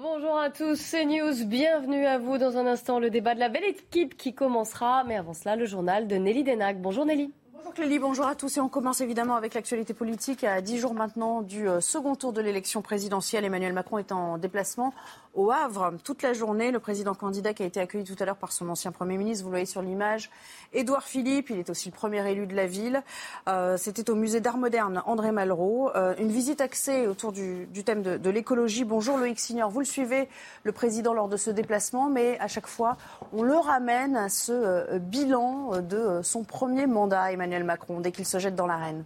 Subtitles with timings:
[0.00, 1.44] Bonjour à tous, c'est News.
[1.46, 5.02] Bienvenue à vous dans un instant le débat de la belle équipe qui commencera.
[5.02, 6.80] Mais avant cela, le journal de Nelly Denac.
[6.80, 7.32] Bonjour Nelly.
[7.80, 8.56] Bonjour à tous.
[8.56, 10.42] Et on commence évidemment avec l'actualité politique.
[10.42, 14.36] À dix jours maintenant du euh, second tour de l'élection présidentielle, Emmanuel Macron est en
[14.36, 14.92] déplacement
[15.34, 16.72] au Havre toute la journée.
[16.72, 19.44] Le président candidat qui a été accueilli tout à l'heure par son ancien Premier ministre,
[19.44, 20.28] vous le voyez sur l'image,
[20.72, 23.02] Édouard Philippe, il est aussi le premier élu de la ville.
[23.48, 25.90] Euh, c'était au musée d'art moderne André Malraux.
[25.94, 28.84] Euh, une visite axée autour du, thème de, l'écologie.
[28.84, 30.28] Bonjour Loïc Signor, vous le suivez,
[30.64, 32.96] le président, lors de ce déplacement, mais à chaque fois,
[33.32, 37.67] on le ramène à ce bilan de son premier mandat, Emmanuel Macron,
[38.00, 39.04] dès qu'il se jette dans l'arène.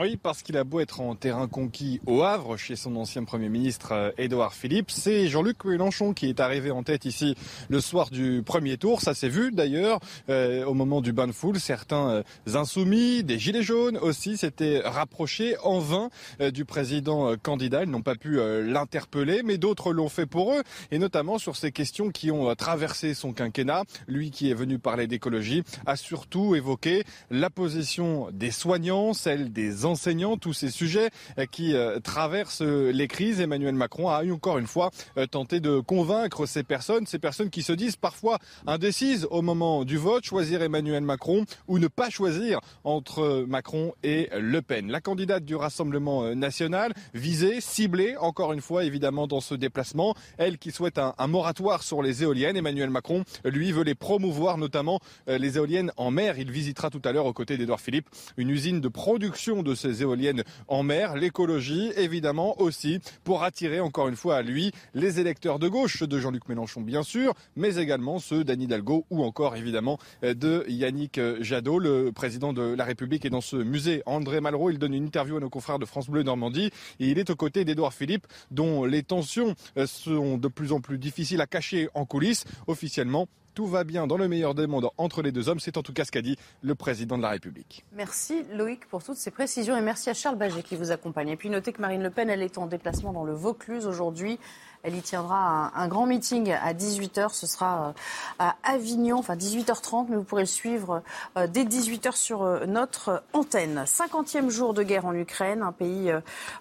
[0.00, 3.50] Oui, parce qu'il a beau être en terrain conquis au Havre, chez son ancien Premier
[3.50, 7.36] ministre euh, Édouard Philippe, c'est Jean-Luc Mélenchon qui est arrivé en tête ici
[7.68, 9.02] le soir du premier tour.
[9.02, 10.00] Ça s'est vu d'ailleurs
[10.30, 11.60] euh, au moment du bain de foule.
[11.60, 12.22] Certains euh,
[12.54, 16.08] insoumis, des gilets jaunes aussi, s'étaient rapprochés en vain
[16.40, 17.82] du président candidat.
[17.84, 21.70] Ils n'ont pas pu l'interpeller, mais d'autres l'ont fait pour eux, et notamment sur ces
[21.70, 23.84] questions qui ont traversé son quinquennat.
[24.06, 29.81] Lui qui est venu parler d'écologie a surtout évoqué la position des soignants, celle des
[29.84, 33.40] enseignants, tous ces sujets euh, qui euh, traversent euh, les crises.
[33.40, 34.90] Emmanuel Macron a encore une fois
[35.30, 39.96] tenté de convaincre ces personnes, ces personnes qui se disent parfois indécises au moment du
[39.96, 44.90] vote, choisir Emmanuel Macron ou ne pas choisir entre Macron et Le Pen.
[44.90, 50.58] La candidate du Rassemblement national, visée, ciblée, encore une fois évidemment dans ce déplacement, elle
[50.58, 52.56] qui souhaite un, moratoire sur les éoliennes.
[52.56, 56.38] Emmanuel Macron, lui, veut les promouvoir, notamment les éoliennes en mer.
[56.38, 60.02] Il visitera tout à l'heure aux côtés d'Edouard Philippe une usine de production de ces
[60.02, 65.58] éoliennes en mer, l'écologie évidemment aussi pour attirer encore une fois à lui les électeurs
[65.58, 69.98] de gauche de Jean-Luc Mélenchon bien sûr, mais également ceux d'Anne Hidalgo ou encore évidemment
[70.22, 74.02] de Yannick Jadot, le président de la République est dans ce musée.
[74.06, 76.70] André Malraux, il donne une interview à nos confrères de France Bleu Normandie
[77.00, 79.54] et il est aux côtés d'Edouard Philippe dont les tensions
[79.86, 82.44] sont de plus en plus difficiles à cacher en coulisses.
[82.66, 85.60] Officiellement, tout va bien dans le meilleur des mondes entre les deux hommes.
[85.60, 87.84] C'est en tout cas ce qu'a dit le président de la République.
[87.92, 91.28] Merci Loïc pour toutes ces précisions et merci à Charles Baget qui vous accompagne.
[91.28, 94.38] Et puis notez que Marine Le Pen, elle est en déplacement dans le Vaucluse aujourd'hui.
[94.84, 97.32] Elle y tiendra un, grand meeting à 18h.
[97.32, 97.92] Ce sera euh,
[98.40, 101.04] à Avignon, enfin 18h30, mais vous pourrez le suivre
[101.36, 103.84] euh, dès 18h sur euh, notre antenne.
[103.86, 106.12] 50e jour de guerre en Ukraine, un pays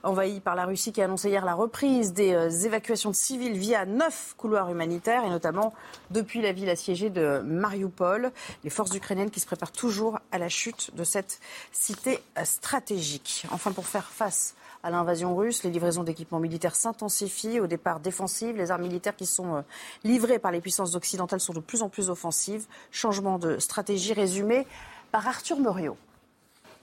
[0.03, 3.87] envahi par la Russie qui a annoncé hier la reprise des évacuations de civils via
[3.87, 5.73] neuf couloirs humanitaires, et notamment
[6.11, 8.31] depuis la ville assiégée de Mariupol.
[8.63, 11.39] Les forces ukrainiennes qui se préparent toujours à la chute de cette
[11.71, 13.47] cité stratégique.
[13.51, 14.53] Enfin, pour faire face
[14.83, 15.63] à l'invasion russe.
[15.63, 17.59] Les livraisons d'équipements militaires s'intensifient.
[17.59, 19.61] Au départ défensives, les armes militaires qui sont euh,
[20.03, 22.65] livrées par les puissances occidentales sont de plus en plus offensives.
[22.91, 24.65] Changement de stratégie résumé
[25.11, 25.97] par Arthur Muriot.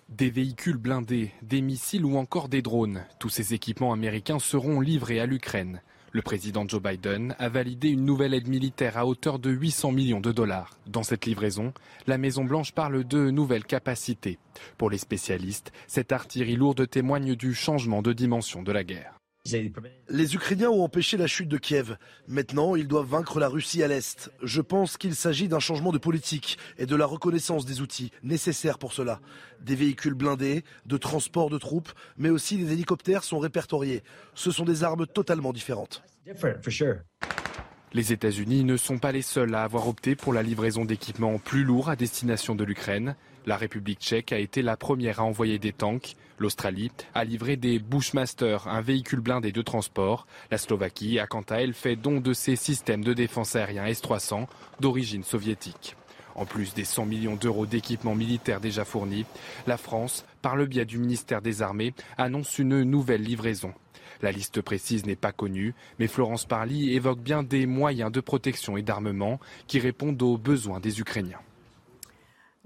[0.09, 3.05] Des véhicules blindés, des missiles ou encore des drones.
[3.19, 5.83] Tous ces équipements américains seront livrés à l'Ukraine.
[6.13, 10.21] Le président Joe Biden a validé une nouvelle aide militaire à hauteur de 800 millions
[10.21, 10.79] de dollars.
[10.87, 11.73] Dans cette livraison,
[12.07, 14.39] la Maison-Blanche parle de nouvelles capacités.
[14.79, 19.18] Pour les spécialistes, cette artillerie lourde témoigne du changement de dimension de la guerre.
[20.09, 21.97] Les Ukrainiens ont empêché la chute de Kiev.
[22.27, 24.31] Maintenant, ils doivent vaincre la Russie à l'Est.
[24.43, 28.79] Je pense qu'il s'agit d'un changement de politique et de la reconnaissance des outils nécessaires
[28.79, 29.21] pour cela.
[29.61, 34.03] Des véhicules blindés, de transport de troupes, mais aussi des hélicoptères sont répertoriés.
[34.35, 36.03] Ce sont des armes totalement différentes.
[37.95, 41.65] Les États-Unis ne sont pas les seuls à avoir opté pour la livraison d'équipements plus
[41.65, 43.17] lourds à destination de l'Ukraine.
[43.49, 46.17] La République tchèque a été la première à envoyer des tanks.
[46.39, 50.27] L'Australie a livré des Bushmaster, un véhicule blindé de transport.
[50.51, 54.49] La Slovaquie a quant à elle fait don de ses systèmes de défense aérien S-300
[54.81, 55.97] d'origine soviétique.
[56.35, 59.25] En plus des 100 millions d'euros d'équipements militaires déjà fournis,
[59.67, 63.73] la France, par le biais du ministère des Armées, annonce une nouvelle livraison.
[64.21, 68.77] La liste précise n'est pas connue, mais Florence Parly évoque bien des moyens de protection
[68.77, 71.41] et d'armement qui répondent aux besoins des Ukrainiens.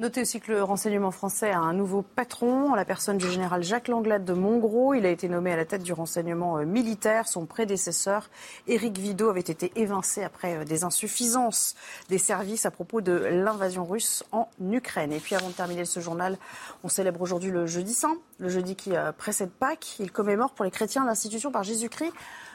[0.03, 3.87] Notez aussi que le renseignement français a un nouveau patron, la personne du général Jacques
[3.87, 4.95] Langlade de Montgros.
[4.95, 7.29] Il a été nommé à la tête du renseignement euh, militaire.
[7.29, 8.29] Son prédécesseur,
[8.67, 11.77] Éric Vidot, avait été évincé après euh, des insuffisances
[12.09, 15.13] des services à propos de l'invasion russe en Ukraine.
[15.13, 16.37] Et puis avant de terminer ce journal,
[16.83, 19.99] on célèbre aujourd'hui le jeudi saint, le jeudi qui euh, précède Pâques.
[20.01, 22.13] Il commémore pour les chrétiens l'institution par Jésus-Christ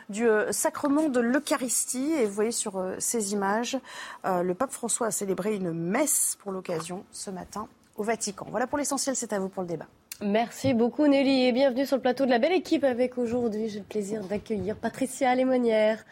[0.09, 2.11] du euh, sacrement de l'Eucharistie.
[2.13, 3.77] Et vous voyez sur euh, ces images,
[4.25, 8.45] le pape François a célébré une messe pour l'occasion ce matin au Vatican.
[8.51, 9.87] Voilà pour l'essentiel, c'est à vous pour le débat.
[10.21, 13.79] Merci beaucoup Nelly et bienvenue sur le plateau de la belle équipe avec aujourd'hui, j'ai
[13.79, 16.03] le plaisir d'accueillir Patricia Lémonière,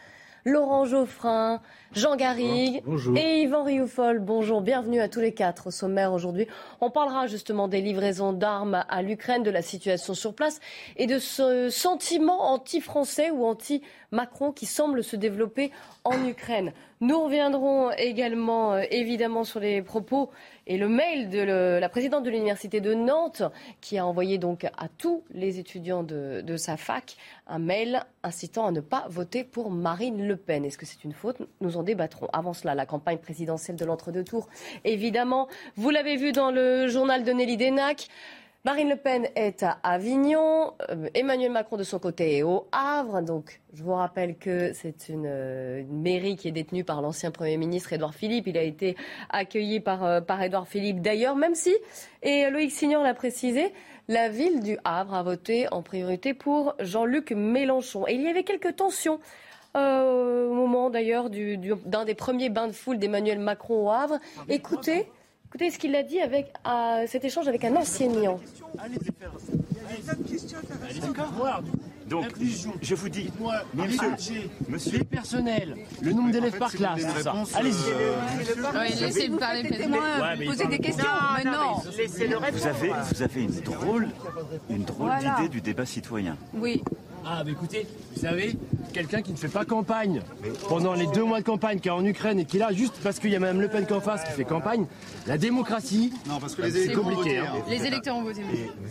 [0.47, 1.59] Laurent Geoffrin,
[1.91, 2.83] Jean Garrigue
[3.15, 4.19] et Yvan Rioufol.
[4.19, 6.45] Bonjour, bienvenue à tous les quatre au sommaire aujourd'hui.
[6.81, 10.59] On parlera justement des livraisons d'armes à l'Ukraine, de la situation sur place
[10.97, 15.71] et de ce sentiment anti-français ou anti-Macron qui semble se développer
[16.03, 16.73] en Ukraine.
[17.01, 20.29] Nous reviendrons également euh, évidemment sur les propos
[20.65, 21.39] et le mail de
[21.79, 23.43] la présidente de l'université de Nantes
[23.81, 28.65] qui a envoyé donc à tous les étudiants de, de sa fac un mail incitant
[28.65, 30.63] à ne pas voter pour Marine Le Pen.
[30.63, 31.37] Est-ce que c'est une faute?
[31.61, 32.27] Nous en débattrons.
[32.31, 34.47] Avant cela, la campagne présidentielle de l'entre-deux tours,
[34.85, 35.47] évidemment.
[35.75, 38.07] Vous l'avez vu dans le journal de Nelly Denac.
[38.65, 43.21] Marine Le Pen est à Avignon, euh, Emmanuel Macron de son côté est au Havre.
[43.21, 47.57] Donc, je vous rappelle que c'est une, euh, mairie qui est détenue par l'ancien Premier
[47.57, 48.47] ministre Édouard Philippe.
[48.47, 48.97] Il a été
[49.29, 51.75] accueilli par, euh, par Édouard Philippe d'ailleurs, même si,
[52.23, 53.71] et Loïc Signon l'a précisé,
[54.07, 58.07] la ville du Havre a voté en priorité pour Jean-Luc Mélenchon.
[58.07, 59.19] Et il y avait quelques tensions.
[59.75, 64.17] au moment d'ailleurs d'un des premiers bains de foule d'Emmanuel Macron au Havre.
[64.49, 65.07] Écoutez,
[65.55, 66.51] Écoutez ce qu'il a dit avec
[67.07, 68.41] cet échange avec un enseignant.
[72.09, 72.25] Donc,
[72.81, 73.31] je vous dis,
[73.73, 74.97] monsieur, monsieur.
[74.97, 77.05] Les personnels, le nombre d'élèves par classe,
[77.55, 78.99] Allez-y.
[78.99, 80.01] laissez me parler, faites-moi
[80.45, 81.05] poser des questions.
[81.37, 81.75] mais non.
[82.51, 84.09] Vous avez, vous avez une drôle,
[84.69, 86.35] une drôle d'idée du débat citoyen.
[86.53, 86.83] Oui.
[87.27, 88.55] Ah, bah écoutez, vous savez,
[88.93, 90.21] quelqu'un qui ne fait pas campagne
[90.69, 92.93] pendant les deux mois de campagne qui est en Ukraine et qui est là juste
[93.01, 94.85] parce qu'il y a Mme Le Pen qui en face qui fait campagne,
[95.25, 97.37] la démocratie, non, parce que les électeurs ont voté.
[97.39, 97.47] Hein.
[97.67, 98.43] Les électeurs ont voté.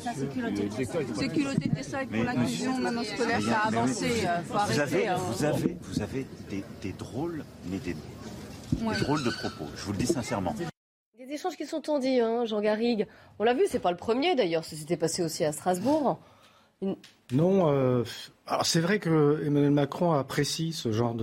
[0.02, 0.69] Ça, c'est culotté.
[1.14, 4.10] C'est culotté de ça pour l'inclusion, maintenant scolaire, ça a avancé.
[4.26, 5.16] Euh, vous, avez, hein.
[5.16, 9.66] vous avez, vous avez des, des drôles, mais des, des drôles de propos.
[9.76, 10.56] Je vous le dis sincèrement.
[11.16, 13.06] Des échanges qui sont tendus, hein, Jean Garrigue.
[13.38, 16.19] On l'a vu, c'est pas le premier d'ailleurs, ça s'était passé aussi à Strasbourg.
[17.32, 18.04] Non, euh,
[18.46, 21.14] alors c'est vrai que Emmanuel Macron apprécie ce genre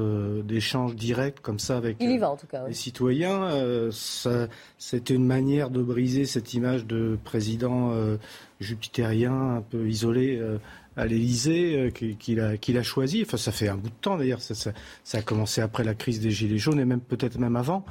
[0.43, 3.43] d'échange direct comme ça avec Il y va, en tout cas, les citoyens.
[3.43, 3.91] Euh,
[4.79, 8.17] C'était une manière de briser cette image de président euh,
[8.59, 10.57] jupitérien un peu isolé euh,
[10.97, 13.21] à l'Élysée qu'il a, choisi.
[13.23, 14.41] Enfin, ça fait un bout de temps d'ailleurs.
[14.41, 14.71] Ça, ça,
[15.03, 17.85] ça, a commencé après la crise des Gilets jaunes et même peut-être même avant.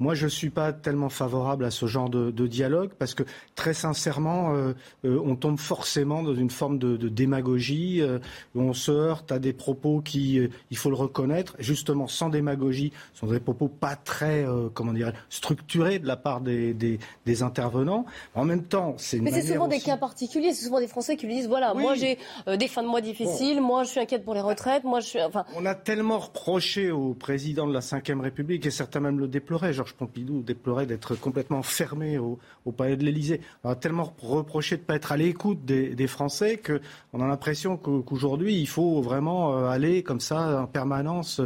[0.00, 3.22] Moi, je ne suis pas tellement favorable à ce genre de, dialogue parce que,
[3.54, 4.72] très sincèrement, euh,
[5.04, 8.00] euh, on tombe forcément dans une forme de, démagogie.
[8.00, 8.18] Euh,
[8.54, 13.26] on se heurte à des propos qui, il faut le reconnaître, justement sans démagogie, sont
[13.26, 16.98] des propos pas très, comment dire, structurés de la part des,
[17.42, 18.06] intervenants.
[18.34, 20.52] En même temps, c'est Mais c'est souvent des cas particuliers.
[20.54, 23.60] C'est souvent des Français qui lui disent voilà, moi j'ai des fins de mois difficiles,
[23.60, 25.22] moi je suis inquiète pour les retraites, moi je suis.
[25.22, 25.44] Enfin...
[25.56, 29.72] On a tellement reproché au président de la Ve République et certains même le déploraient.
[29.92, 32.38] Pompidou déplorait d'être complètement fermé au,
[32.76, 33.40] palais de l'Élysée.
[33.64, 37.76] On a tellement reproché de ne pas être à l'écoute des, Français qu'on a l'impression
[37.76, 41.40] qu'aujourd'hui, il faut vraiment euh, aller comme ça en permanence.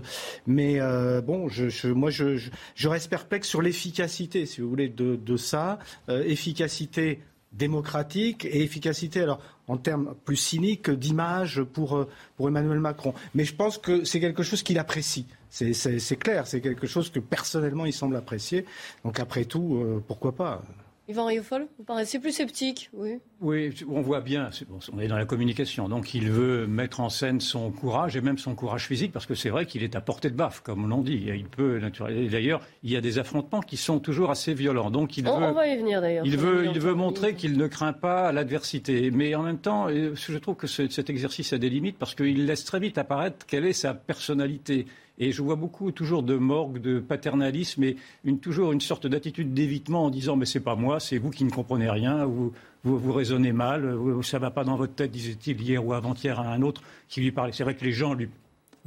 [0.46, 2.48] Mais euh, bon, je, moi, je,
[2.88, 5.78] reste perplexe sur l'efficacité, si vous voulez, de, ça.
[6.08, 7.20] Euh, efficacité
[7.52, 12.06] démocratique et efficacité, alors en termes plus cyniques, d'image pour
[12.40, 13.14] Emmanuel Macron.
[13.34, 15.26] Mais je pense que c'est quelque chose qu'il apprécie.
[15.54, 18.64] C'est clair, c'est quelque chose que personnellement il semble apprécier.
[19.04, 20.62] Donc après tout, euh, pourquoi pas?
[21.06, 23.18] Yvan Rioufol, vous paraissez plus sceptique, oui?
[23.42, 24.48] Oui, on voit bien,
[24.90, 28.38] on est dans la communication, donc il veut mettre en scène son courage et même
[28.38, 30.86] son courage physique, parce que c'est vrai qu'il est à portée de baffe, comme on
[30.86, 31.26] l'on dit.
[31.26, 31.78] Il peut,
[32.30, 34.90] d'ailleurs, il y a des affrontements qui sont toujours assez violents.
[34.90, 36.24] Donc il on, veut, on va y venir d'ailleurs.
[36.24, 40.14] Il veut, il veut montrer qu'il ne craint pas l'adversité, mais en même temps, euh,
[40.14, 43.66] je trouve que cet exercice a des limites parce qu'il laisse très vite apparaître quelle
[43.66, 44.86] est sa personnalité.
[45.18, 49.54] Et je vois beaucoup toujours de morgue, de paternalisme et une, toujours une sorte d'attitude
[49.54, 52.52] d'évitement en disant mais c'est pas moi, c'est vous qui ne comprenez rien, vous,
[52.82, 56.62] vous, raisonnez mal, ça va pas dans votre tête, disait-il hier ou avant-hier à un
[56.62, 57.52] autre qui lui parlait.
[57.52, 58.28] C'est vrai que les gens lui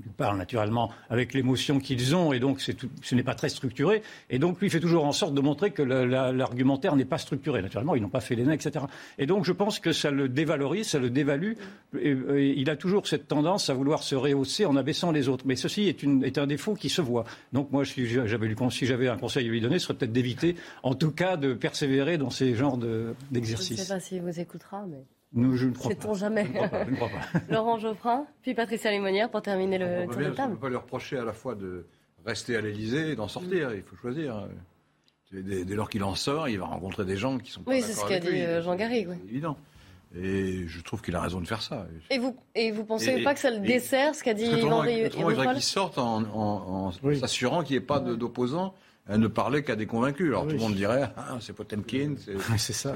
[0.05, 4.03] il parle naturellement avec l'émotion qu'ils ont, et donc ce n'est pas très structuré.
[4.29, 7.61] Et donc lui fait toujours en sorte de montrer que l'argumentaire n'est pas structuré.
[7.61, 8.85] Naturellement, ils n'ont pas fait les nains, etc.
[9.17, 11.53] Et donc je pense que ça le dévalorise, ça le dévalue.
[12.01, 15.45] Il a toujours cette tendance à vouloir se rehausser en abaissant les autres.
[15.47, 17.25] Mais ceci est, un défaut qui se voit.
[17.53, 20.93] Donc moi, si j'avais, si un conseil à lui donner, ce serait peut-être d'éviter, en
[20.93, 22.77] tout cas, de persévérer dans ces genres
[23.31, 23.77] d'exercices.
[23.77, 25.05] je ne sais pas s'il vous écoutera, mais...
[25.33, 26.13] Nous, je ne crois pas.
[26.13, 26.47] jamais
[27.49, 30.39] Laurent Geoffrin, puis Patricia Lémonière pour terminer le tour de table.
[30.39, 31.85] On ne peut pas lui reprocher à la fois de
[32.25, 33.73] rester à l'Élysée et d'en sortir.
[33.73, 34.47] Il faut choisir.
[35.31, 37.93] Dès, lors qu'il en sort, il va rencontrer des gens qui sont pas Oui, c'est
[37.93, 39.09] ce qu'a dit euh, Jean Garrigue.
[39.09, 39.17] Oui.
[39.29, 39.57] évident.
[40.15, 41.85] Et je trouve qu'il a raison de faire ça.
[42.09, 45.11] Et vous, et vous pensez pas que ça le dessert, ce qu'a dit Yvan Il
[45.11, 48.73] faudrait qu'il sorte en, s'assurant qu'il n'y ait pas d'opposants
[49.09, 50.27] elle ne parlait qu'à des convaincus.
[50.27, 52.15] Alors tout le monde dirait, ah, c'est Potemkin,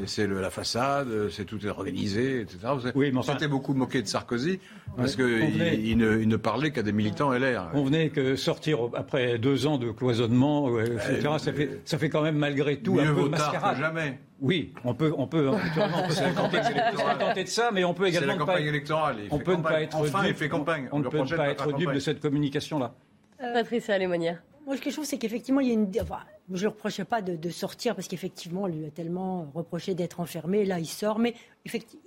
[0.06, 2.58] c'est la façade, c'est tout est organisé, etc.
[2.96, 4.60] Oui, mais enfin, beaucoup moqué de Sarkozy
[4.98, 7.70] parce qu'il il ne, il ne, parlait qu'à des militants LR.
[7.74, 11.30] On venait que sortir après deux ans de cloisonnement, etc.
[11.38, 13.76] ça, fait, ça fait quand même malgré tout un peu mascarade.
[13.76, 14.20] Que jamais.
[14.42, 18.34] Oui, on peut, on peut, on peut se contenter de ça, mais on peut également
[18.34, 19.18] la campagne électorale.
[19.30, 20.90] on peut ne pas être enfin, il fait campagne.
[20.92, 22.94] On, ne peut pas être dupe de cette communication-là.
[23.40, 24.42] Patricia Lémonière.
[24.66, 25.92] Moi, ce que je trouve, c'est qu'effectivement, il y a une.
[26.02, 29.96] Enfin, je ne le reprochais pas de, sortir parce qu'effectivement, on lui a tellement reproché
[29.96, 30.66] d'être enfermé.
[30.66, 31.20] Là, il sort.
[31.20, 31.34] Mais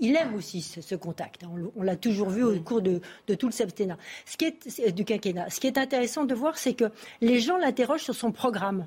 [0.01, 1.45] il aime aussi ce, contact.
[1.45, 1.51] Hein.
[1.77, 3.01] On, l'a toujours vu au cours de,
[3.39, 3.99] tout le septennat.
[4.25, 5.51] Ce qui est, du quinquennat.
[5.51, 8.87] Ce qui est intéressant de voir, c'est que les gens l'interrogent sur son programme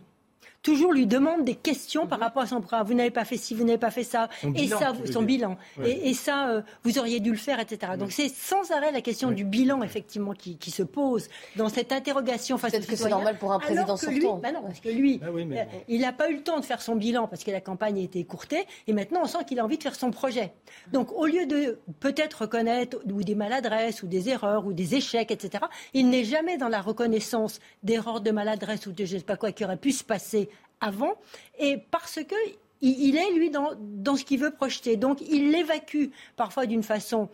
[0.68, 2.26] toujours lui demande des questions par mhm.
[2.26, 2.86] rapport à son programme.
[2.86, 6.14] Vous n'avez pas fait ci, vous n'avez pas fait ça, et ça, son bilan, et,
[6.14, 7.94] ça, euh, vous auriez dû le faire, etc.
[7.98, 12.58] Donc c'est sans arrêt la question du bilan effectivement qui, se pose dans cette interrogation
[12.58, 14.40] face Peut-être que c'est normal pour un président sortant.
[14.44, 16.82] Bah non, parce que lui, ah euh, il n'a pas eu le temps de faire
[16.82, 19.64] son bilan parce que la campagne a été écourtée, et maintenant on sent qu'il a
[19.64, 20.52] envie de faire son projet.
[20.92, 25.32] Donc au lieu de peut-être reconnaître ou des maladresses ou des erreurs ou des échecs,
[25.32, 29.26] etc., il n'est jamais dans la reconnaissance d'erreurs, de maladresses ou de je ne sais
[29.26, 30.50] pas quoi qui aurait pu se passer
[30.82, 31.16] avant,
[31.60, 32.36] et parce que
[32.82, 34.98] il est, lui, dans, dans ce qu'il veut projeter.
[34.98, 37.28] Donc, il l'évacue parfois d'une façon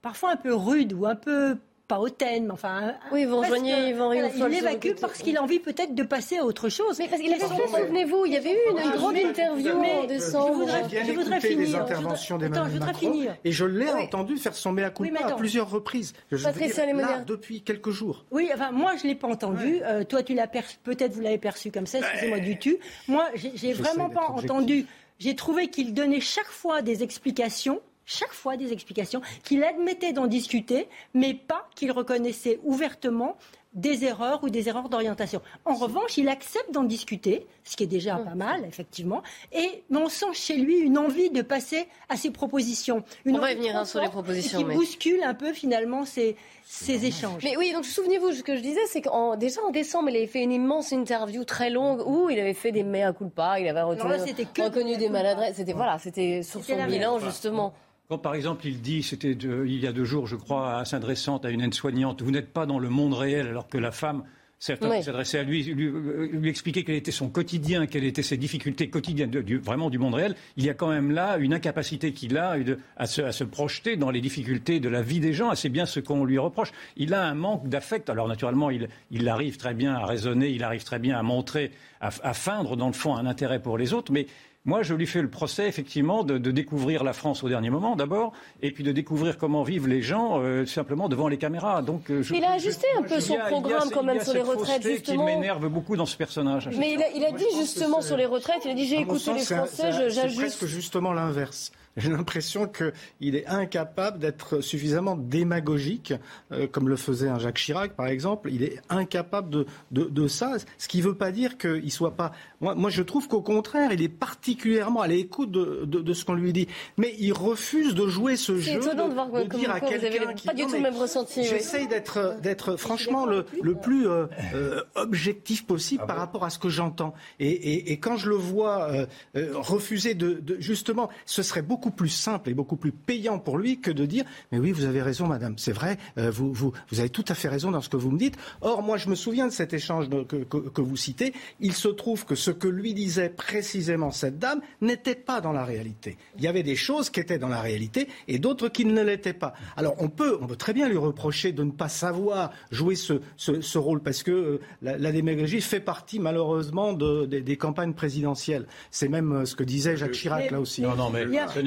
[0.00, 2.94] parfois un peu rude ou un peu pas hautaine, mais enfin.
[3.12, 6.68] Oui, vous rejoignez Yvan Il l'évacue parce qu'il a envie peut-être de passer à autre
[6.68, 6.98] chose.
[6.98, 10.66] Mais parce qu'il a souvenez-vous, il y avait eu une grande interview en décembre.
[10.90, 11.58] Je voudrais, finir.
[11.58, 16.12] les interventions d'Emmanuel Macron et je l'ai entendu faire son mea culpa à plusieurs reprises.
[16.30, 18.24] Je Patricia là, depuis quelques jours.
[18.30, 19.80] Oui, enfin, moi, je ne l'ai pas entendu.
[19.82, 22.78] Euh, toi, tu l'as peut-être vous l'avez perçu comme ça, excusez-moi du tu.
[23.08, 24.86] Moi, j'ai vraiment pas entendu.
[25.18, 30.26] J'ai trouvé qu'il donnait chaque fois des explications chaque fois des explications, qu'il admettait d'en
[30.26, 33.36] discuter, mais pas qu'il reconnaissait ouvertement
[33.76, 35.42] des erreurs ou des erreurs d'orientation.
[35.66, 39.22] En revanche, il accepte d'en discuter, ce qui est déjà pas mal, effectivement,
[39.52, 43.04] et mais on sent chez lui une envie de passer à ses propositions.
[43.26, 44.58] Une on va venir hein, sur les propositions.
[44.58, 47.42] Qui bouscule un peu finalement ces, ces échanges.
[47.44, 50.26] Mais oui, donc souvenez-vous, ce que je disais, c'est qu'en déjà en décembre, il avait
[50.26, 53.82] fait une immense interview très longue où il avait fait des mea culpa, il avait
[53.82, 55.56] reconnu des maladresses.
[55.56, 57.74] C'était voilà, c'était sur son bilan justement.
[58.08, 61.38] Quand par exemple il dit, c'était il y a deux jours, je crois, à s'adressant
[61.38, 64.22] à une aide-soignante, vous n'êtes pas dans le monde réel alors que la femme
[64.58, 69.90] s'adressait à lui, lui, expliquer quel était son quotidien, quelles étaient ses difficultés quotidiennes, vraiment
[69.90, 70.34] du monde réel.
[70.56, 72.56] Il y a quand même là une incapacité qu'il a
[72.96, 75.54] à, se, à, se, projeter dans les difficultés de la vie des gens.
[75.54, 76.72] C'est bien ce qu'on lui reproche.
[76.96, 78.08] Il a un manque d'affect.
[78.08, 81.70] Alors naturellement, il, il, arrive très bien à raisonner, il arrive très bien à montrer,
[82.00, 84.26] à, à feindre dans le fond un intérêt pour les autres, mais
[84.66, 88.32] moi, je lui fais le procès, effectivement, de, découvrir la France au dernier moment, d'abord,
[88.62, 91.82] et puis de découvrir comment vivent les gens euh, simplement devant les caméras.
[91.82, 95.24] Donc, euh, il a ajusté un peu son programme quand même sur les retraites, justement.
[95.24, 96.68] qui m'énerve beaucoup dans ce personnage.
[96.76, 99.92] Mais il a, dit justement sur les retraites, il a dit j'ai écouté les Français,
[99.92, 100.30] j'ajuste.
[100.30, 101.70] C'est presque justement l'inverse.
[101.96, 106.12] J'ai l'impression qu'il est incapable d'être suffisamment démagogique,
[106.52, 108.50] euh, comme le faisait un Jacques Chirac, par exemple.
[108.52, 112.14] Il est incapable de, de, de ça, ce qui ne veut pas dire qu'il soit
[112.14, 112.32] pas.
[112.60, 116.34] Moi, moi je trouve qu'au contraire, il est particulièrement à l'écoute de, de, ce qu'on
[116.34, 116.68] lui dit.
[116.98, 120.48] Mais il refuse de jouer ce jeu, de, voir de dire à quelqu'un qui.
[120.48, 121.44] Pas du tout le même ressenti.
[121.44, 126.50] J'essaye d'être, d'être franchement le, le plus euh, euh, objectif possible ah par rapport à
[126.50, 127.14] ce que j'entends.
[127.40, 128.90] Et, et, et, quand je le vois
[129.34, 133.80] refuser de, justement, ce serait beaucoup beaucoup plus simple et beaucoup plus payant pour lui
[133.80, 136.98] que de dire Mais oui, vous avez raison, madame, c'est vrai, euh, vous, vous, vous,
[136.98, 138.36] avez tout à fait raison dans ce que vous me dites.
[138.60, 141.32] Or, moi, je me souviens de cet échange que, que, vous citez.
[141.60, 145.64] Il se trouve que ce que lui disait précisément cette dame n'était pas dans la
[145.64, 146.16] réalité.
[146.38, 149.32] Il y avait des choses qui étaient dans la réalité et d'autres qui ne l'étaient
[149.32, 149.54] pas.
[149.76, 153.20] Alors, on peut, on peut très bien lui reprocher de ne pas savoir jouer ce,
[153.36, 158.66] ce, rôle parce que euh, la, la, démagogie fait partie, malheureusement, de, des campagnes présidentielles.
[158.90, 160.82] C'est même euh, ce que disait Jacques Chirac, là aussi.
[160.82, 161.24] Non, non, mais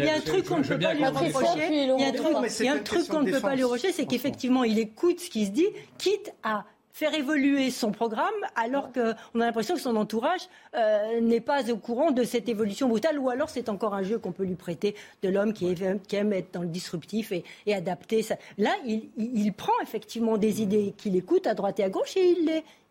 [0.10, 1.68] y a un truc qu'on ne peut pas lui reprocher.
[1.72, 5.20] Il y a un truc qu'on ne peut pas lui reprocher, c'est qu'effectivement, il écoute
[5.20, 6.66] ce qui se dit, quitte à
[7.00, 10.42] faire évoluer son programme alors qu'on a l'impression que son entourage
[10.76, 14.20] euh, n'est pas au courant de cette évolution brutale ou alors c'est encore un jeu
[14.20, 15.74] qu'on peut lui prêter de l'homme qui,
[16.12, 18.36] aime être dans le disruptif et, adapter ça.
[18.58, 22.36] Là, il, prend effectivement des idées qu'il écoute à droite et à gauche et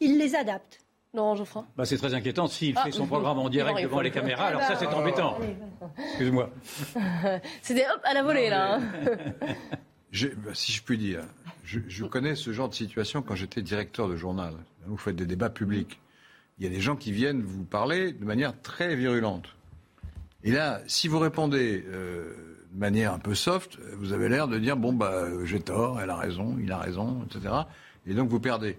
[0.00, 0.80] il les adapte.
[1.14, 3.06] Non, Geoffroy bah, C'est très inquiétant s'il fait son ah.
[3.06, 4.46] programme en direct devant les caméras.
[4.46, 5.38] Alors ça, c'est embêtant.
[5.98, 6.50] Excuse-moi.
[7.62, 8.76] C'était hop, à la volée, là.
[8.76, 8.82] Hein.
[10.10, 11.20] Bah, si je puis dire,
[11.64, 14.54] je, connais ce genre de situation quand j'étais directeur de journal.
[14.86, 16.00] Vous faites des débats publics.
[16.58, 19.54] Il y a des gens qui viennent vous parler de manière très virulente.
[20.44, 22.32] Et là, si vous répondez euh,
[22.72, 26.10] de manière un peu soft, vous avez l'air de dire bon bah j'ai tort, elle
[26.10, 27.54] a raison, il a raison, etc.
[28.06, 28.78] Et donc vous perdez.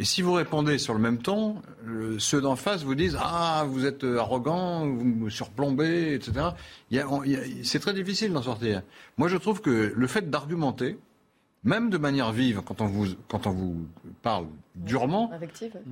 [0.00, 1.56] Et si vous répondez sur le même ton,
[2.18, 6.50] ceux d'en face vous disent Ah, vous êtes arrogant, vous me surplombez, etc.
[7.64, 8.82] c'est très difficile d'en sortir.
[9.16, 10.98] Moi, je trouve que le fait d'argumenter,
[11.64, 13.86] même de manière vive, quand on vous, quand on vous
[14.22, 15.30] parle durement,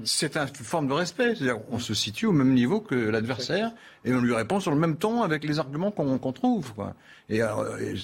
[0.05, 1.35] c'est une forme de respect.
[1.35, 3.73] C'est-à-dire on se situe au même niveau que l'adversaire
[4.05, 6.73] et on lui répond sur le même ton avec les arguments qu'on trouve.
[6.75, 6.95] Quoi.
[7.29, 7.49] Et, euh,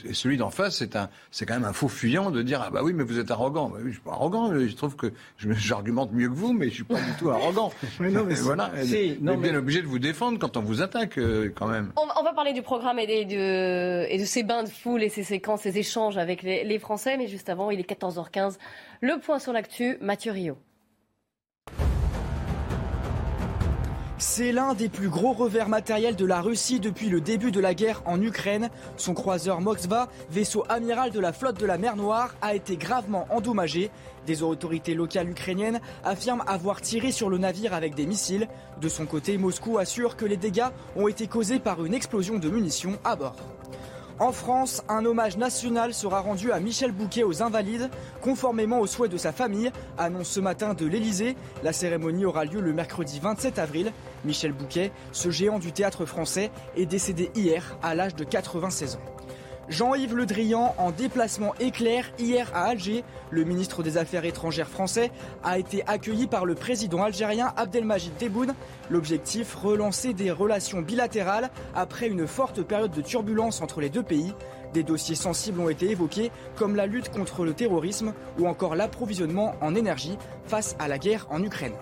[0.05, 2.71] et, celui d'en face, c'est un, c'est quand même un faux fuyant de dire ah
[2.71, 3.69] bah oui mais vous êtes arrogant.
[3.69, 4.53] Bah, oui, je suis pas arrogant.
[4.53, 7.73] Je trouve que j'argumente mieux que vous, mais je suis pas du tout arrogant.
[8.01, 8.73] non, mais voilà.
[9.21, 11.93] Non, bien obligé de vous défendre quand on vous attaque euh, quand même.
[11.97, 15.25] On, va parler du programme et de, et de ces bains de foule et ces
[15.25, 18.57] séquences, ces échanges avec les, les Français, mais juste avant, il est 14h15.
[19.05, 20.59] Le point sur l'actu, Mathieu Rio.
[24.17, 27.75] C'est l'un des plus gros revers matériels de la Russie depuis le début de la
[27.75, 28.71] guerre en Ukraine.
[28.97, 33.27] Son croiseur Moskva, vaisseau amiral de la flotte de la mer Noire, a été gravement
[33.31, 33.91] endommagé.
[34.25, 38.47] Des autorités locales ukrainiennes affirment avoir tiré sur le navire avec des missiles.
[38.81, 42.49] De son côté, Moscou assure que les dégâts ont été causés par une explosion de
[42.49, 43.35] munitions à bord.
[44.23, 49.11] En France, un hommage national sera rendu à Michel Bouquet aux Invalides, conformément aux souhaits
[49.11, 51.35] de sa famille, annonce ce matin de l'Elysée.
[51.65, 53.93] La cérémonie aura lieu le mercredi 27 avril.
[54.25, 59.01] Michel Bouquet, ce géant du théâtre français, est décédé hier à l'âge de 96 ans.
[59.69, 63.05] Jean-Yves Le Drian en déplacement éclair hier à Alger.
[63.31, 65.11] Le ministre des Affaires étrangères français
[65.45, 68.55] a été accueilli par le président algérien Abdelmajid Tebboune.
[68.91, 74.35] L'objectif, relancer des relations bilatérales après une forte période de turbulence entre les deux pays.
[74.75, 79.55] Des dossiers sensibles ont été évoqués comme la lutte contre le terrorisme ou encore l'approvisionnement
[79.61, 81.75] en énergie face à la guerre en Ukraine.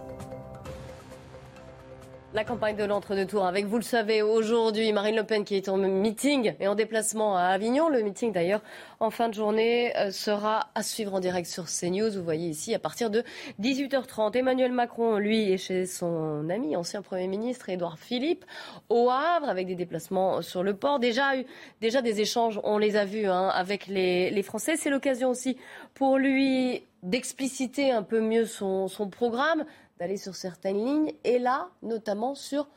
[2.32, 5.76] La campagne de l'entre-deux-tours avec, vous le savez, aujourd'hui Marine Le Pen qui est en
[5.76, 7.88] meeting et en déplacement à Avignon.
[7.88, 8.62] Le meeting d'ailleurs
[9.00, 12.12] en fin de journée euh, sera à suivre en direct sur CNews.
[12.12, 13.24] Vous voyez ici à partir de
[13.60, 14.36] 18h30.
[14.36, 18.44] Emmanuel Macron, lui, est chez son ami, ancien Premier ministre Édouard Philippe,
[18.90, 21.00] au Havre avec des déplacements sur le port.
[21.00, 21.32] Déjà
[21.80, 24.76] déjà des échanges, on les a vus hein, avec les, les Français.
[24.76, 25.56] C'est l'occasion aussi
[25.94, 29.64] pour lui d'expliciter un peu mieux son, son programme,
[30.00, 32.68] d'aller sur certaines lignes, et là, notamment sur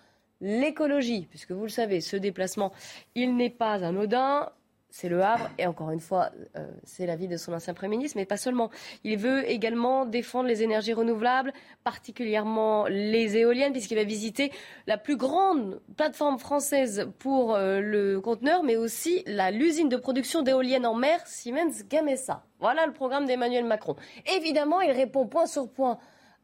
[0.41, 2.73] l'écologie, puisque vous le savez, ce déplacement,
[3.15, 4.49] il n'est pas anodin.
[4.89, 7.97] C'est le Havre, et encore une fois, euh, c'est la vie de son ancien Premier
[7.97, 8.69] ministre, mais pas seulement.
[9.03, 11.51] Il veut également défendre les énergies renouvelables,
[11.83, 14.51] particulièrement les éoliennes, puisqu'il va visiter
[14.85, 20.86] la plus grande plateforme française pour euh, le conteneur, mais aussi l'usine de production d'éoliennes
[20.86, 22.43] en mer, Siemens Gamesa.
[22.59, 23.95] Voilà le programme d'Emmanuel Macron.
[24.36, 25.97] Évidemment, il répond point sur point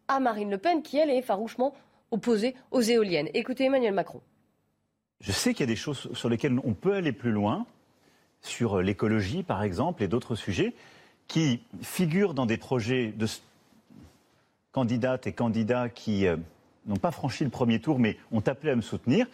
[0.09, 1.73] à Marine Le Pen, qui, elle, est farouchement
[2.11, 3.29] opposée aux éoliennes.
[3.33, 4.19] Écoutez Emmanuel Macron.
[5.21, 7.65] Je sais qu'il y a des choses sur lesquelles on peut aller plus loin,
[8.41, 10.73] sur l'écologie par exemple, et d'autres sujets,
[11.27, 13.27] qui figurent dans des projets de
[14.71, 16.37] candidates et candidats qui euh,
[16.87, 19.27] n'ont pas franchi le premier tour, mais ont appelé à me soutenir.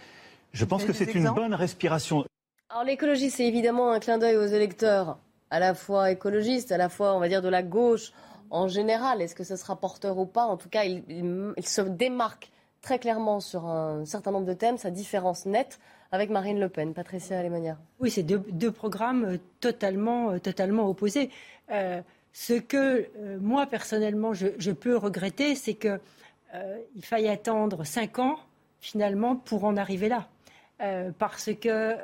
[0.51, 2.25] Je pense que c'est une bonne respiration.
[2.69, 5.17] Alors l'écologie, c'est évidemment un clin d'œil aux électeurs,
[5.51, 8.11] à la fois écologistes, à la fois, on va dire, de la gauche,
[8.49, 9.21] en général.
[9.21, 10.45] Est-ce que ce sera porteur ou pas?
[10.45, 14.91] En tout cas, il, se démarque très clairement sur un certain nombre de thèmes, sa
[14.91, 15.79] différence nette
[16.11, 16.93] avec Marine Le Pen.
[16.93, 17.77] Patricia Alemania.
[17.99, 21.29] Oui, c'est deux, programmes euh, totalement, euh, totalement opposés.
[21.71, 25.99] Euh, ce que moi, personnellement, je, peux regretter, c'est qu'il
[27.01, 28.37] faille attendre cinq ans,
[28.81, 30.27] finalement, pour en arriver là.
[31.17, 31.95] parce que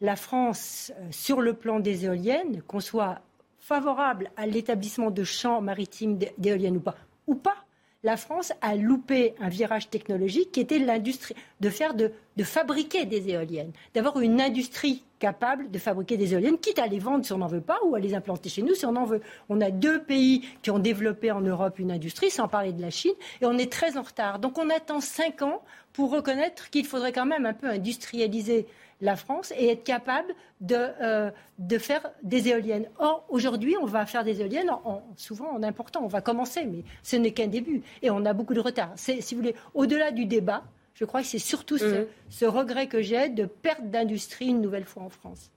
[0.00, 3.22] la France, sur le plan des éoliennes, qu'on soit
[3.66, 6.94] favorable à l'établissement de champs maritimes d'éoliennes ou pas,
[7.26, 7.56] ou pas,
[8.04, 13.06] la France a loupé un virage technologique qui était l'industrie de faire de, de fabriquer
[13.06, 17.32] des éoliennes, d'avoir une industrie capable de fabriquer des éoliennes, quitte à les vendre si
[17.32, 19.22] on n'en veut pas ou à les implanter chez nous si on en veut.
[19.48, 22.90] On a deux pays qui ont développé en Europe une industrie, sans parler de la
[22.90, 24.38] Chine, et on est très en retard.
[24.38, 28.66] Donc on attend cinq ans pour reconnaître qu'il faudrait quand même un peu industrialiser
[29.00, 32.86] la France et être capable de, euh, de faire des éoliennes.
[32.98, 36.00] Or, aujourd'hui, on va faire des éoliennes en, souvent en important.
[36.02, 37.82] On va commencer, mais ce n'est qu'un début.
[38.02, 38.92] Et on a beaucoup de retard.
[38.96, 40.64] C'est, si vous voulez, au-delà du débat,
[40.96, 42.48] je crois que c'est surtout ce, mhm.
[42.48, 45.50] regret que j'ai de perte d'industrie une nouvelle fois en France.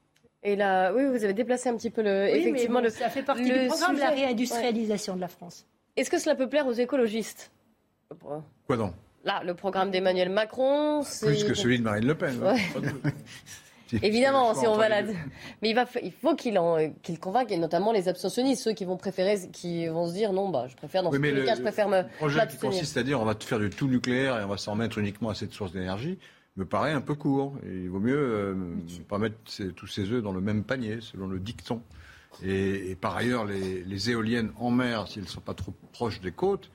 [0.44, 2.28] Et là, oui, vous avez déplacé un petit peu le.
[2.28, 5.66] effectivement, le, ça fait partie du programme de la réindustrialisation de la France.
[5.96, 7.52] Est-ce que cela peut plaire aux écologistes?
[8.68, 8.94] Quoi donc?
[9.26, 11.28] Là, le programme d'Emmanuel Macron, c'est...
[11.28, 12.40] Plus que celui de Marine Le Pen.
[14.02, 15.02] Évidemment, si on va là.
[15.62, 16.60] Mais il, va, il faut qu'il
[17.04, 20.50] qu'il convainque, et notamment les abstentionnistes, ceux qui vont préférer, qui vont se dire non,
[20.50, 22.02] bah, je préfère dans ce cas, je préfère me.
[22.02, 24.58] Le projet qui consiste à dire on va faire du tout nucléaire et on va
[24.58, 26.18] s'en mettre uniquement à cette source d'énergie
[26.58, 27.54] me paraît un peu court.
[27.64, 29.38] il vaut mieux euh, ne pas mettre
[29.76, 31.82] tous ses œufs dans le même panier, selon le dicton.
[32.44, 36.32] Et, par ailleurs, les, les éoliennes en mer, s'ils ne sont pas trop proches des
[36.32, 36.70] côtes,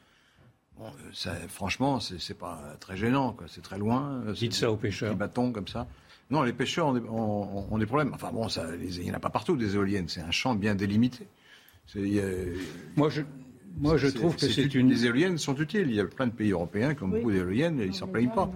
[0.79, 4.22] Bon, ça, franchement, c'est pas très gênant, c'est très loin.
[4.35, 5.11] Dites ça aux pêcheurs.
[5.11, 5.87] Des bâtons comme ça.
[6.30, 8.12] Non, les pêcheurs ont des, problèmes.
[8.14, 10.08] Enfin bon, il n'y en a pas partout des éoliennes.
[10.08, 11.26] C'est un champ bien délimité.
[12.96, 13.22] Moi, je,
[13.76, 14.88] moi, je trouve que c'est une.
[14.88, 15.87] Les éoliennes sont utiles.
[15.88, 18.30] Il y a plein de pays européens qui ont beaucoup d'éoliennes et ils s'en plaignent
[18.30, 18.50] pas.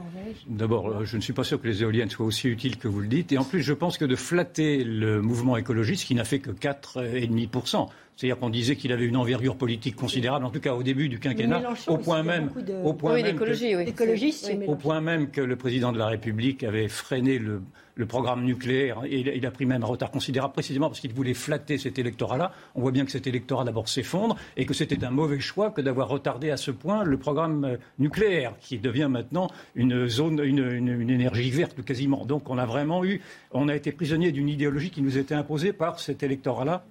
[0.47, 3.01] D'abord, euh, je ne suis pas sûr que les éoliennes soient aussi utiles que vous
[3.01, 3.33] le dites.
[3.33, 6.51] Et en plus, je pense que de flatter le mouvement écologiste, qui n'a fait que
[6.51, 11.09] 4,5%, c'est-à-dire qu'on disait qu'il avait une envergure politique considérable, en tout cas au début
[11.09, 12.51] du quinquennat, au point même,
[12.83, 16.89] au point oui, même, que, au point même que le président de la République avait
[16.89, 17.63] freiné le,
[18.09, 19.03] programme nucléaire.
[19.07, 22.53] Et il, a pris même un retard considérable, précisément parce qu'il voulait flatter cet électorat-là.
[22.75, 25.81] On voit bien que cet électorat d'abord s'effondre et que c'était un mauvais choix que
[25.81, 30.59] d'avoir retardé à ce point le programme euh, nucléaire, qui devient maintenant une zone, une,
[30.59, 32.25] une énergie verte quasiment.
[32.25, 33.21] Donc on a vraiment eu,
[33.53, 36.85] on a été prisonnier d'une idéologie qui nous était imposée par cet électorat-là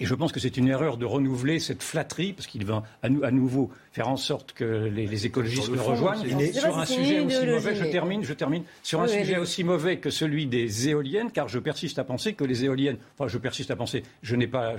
[0.00, 3.30] et je pense que c'est une erreur de renouveler cette flatterie, parce qu'il va à,
[3.30, 6.52] nouveau faire en sorte que les, écologistes le, rejoignent.
[6.52, 10.08] sur un sujet aussi mauvais, je termine, je termine, sur un sujet aussi mauvais que
[10.08, 13.76] celui des éoliennes, car je persiste à penser que les éoliennes, enfin je persiste à
[13.76, 14.76] penser, je n'ai pas,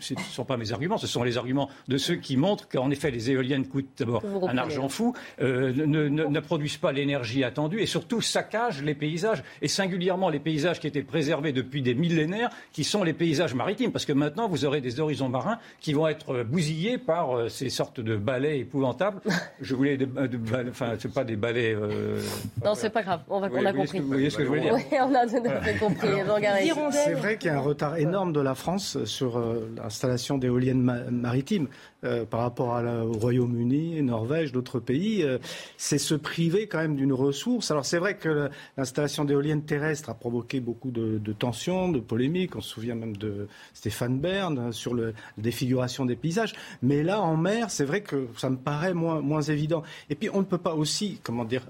[0.00, 2.90] ce ne sont pas mes arguments, ce sont les arguments de ceux qui montrent qu'en
[2.90, 7.80] effet les éoliennes coûtent d'abord un argent fou, euh, ne, ne, produisent pas l'énergie attendue
[7.80, 12.50] et surtout saccagent les paysages, et singulièrement les paysages qui étaient préservés depuis des millénaires,
[12.72, 16.08] qui sont les paysages maritimes, parce que maintenant vous aurez des horizons marins qui vont
[16.08, 19.20] être bousillés par euh, ces sortes de balais épouvantables.
[19.60, 20.08] Je voulais, de,
[20.70, 21.74] enfin, c'est pas des balais.
[21.74, 22.20] Euh,
[22.64, 23.20] non, c'est pas grave.
[23.28, 24.00] On, va, on a compris.
[24.00, 25.26] Vous voyez ce que je voulais dire Oui, on a
[25.78, 26.08] compris.
[26.92, 30.82] C'est vrai qu'il y a un retard énorme de la France sur euh, l'installation d'éoliennes
[31.10, 31.68] maritimes.
[32.06, 35.38] Euh, par rapport au Royaume-Uni, Norvège, d'autres pays, euh,
[35.76, 37.70] c'est se priver quand même d'une ressource.
[37.70, 42.54] Alors c'est vrai que l'installation d'éoliennes terrestres a provoqué beaucoup de, tensions, de polémiques.
[42.54, 46.54] On se souvient même de Stéphane Bern hein, sur la défiguration des paysages.
[46.82, 49.82] Mais là, en mer, c'est vrai que ça me paraît moins, moins évident.
[50.10, 51.66] Et puis on ne peut pas aussi, comment dire,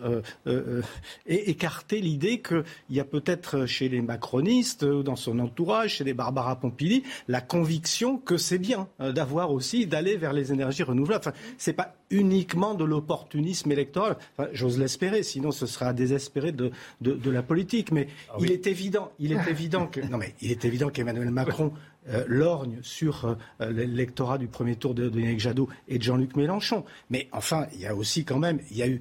[0.47, 0.83] euh,
[1.27, 6.57] écarter l'idée qu'il y a peut-être chez les macronistes, dans son entourage, chez les Barbara
[6.57, 11.23] Pompili, la conviction que c'est bien d'avoir aussi d'aller vers les énergies renouvelables.
[11.27, 14.17] Enfin, c'est pas uniquement de l'opportunisme électoral.
[14.53, 17.93] J'ose l'espérer, sinon ce sera désespéré de, de, la politique.
[17.93, 21.31] Mais ah il est évident, il est évident que non mais il est évident qu'Emmanuel
[21.31, 21.73] Macron
[22.09, 26.37] euh, lorgne sur euh, l'électorat du premier tour de, de Yannick Jadot et de Jean-Luc
[26.37, 26.85] Mélenchon.
[27.11, 29.01] Mais enfin, il y a aussi quand même, il y a eu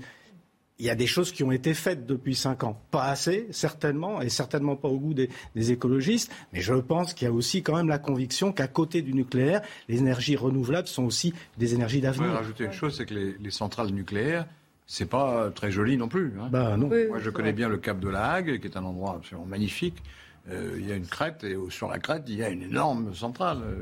[0.79, 2.81] il y a des choses qui ont été faites depuis cinq ans.
[2.91, 5.29] Pas assez, certainement, et certainement pas au goût des,
[5.71, 9.13] écologistes, mais je pense qu'il y a aussi quand même la conviction qu'à côté du
[9.13, 12.25] nucléaire, les énergies renouvelables sont aussi des énergies d'avenir.
[12.25, 14.45] Je vais rajouter une chose, c'est que les, centrales nucléaires,
[14.85, 16.33] c'est pas très joli non plus.
[16.39, 16.49] Hein.
[16.51, 16.89] Bah, non.
[16.89, 20.03] Moi, je connais bien le Cap de la Hague, qui est un endroit absolument magnifique.
[20.51, 23.15] Euh, il y a une crête, et sur la crête, il y a une énorme
[23.15, 23.57] centrale.
[23.63, 23.81] Euh,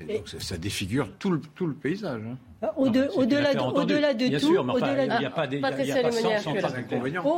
[0.00, 2.20] et donc, ça, défigure tout le, tout le paysage.
[2.26, 2.36] Hein.
[2.76, 4.54] Au-delà de, tout,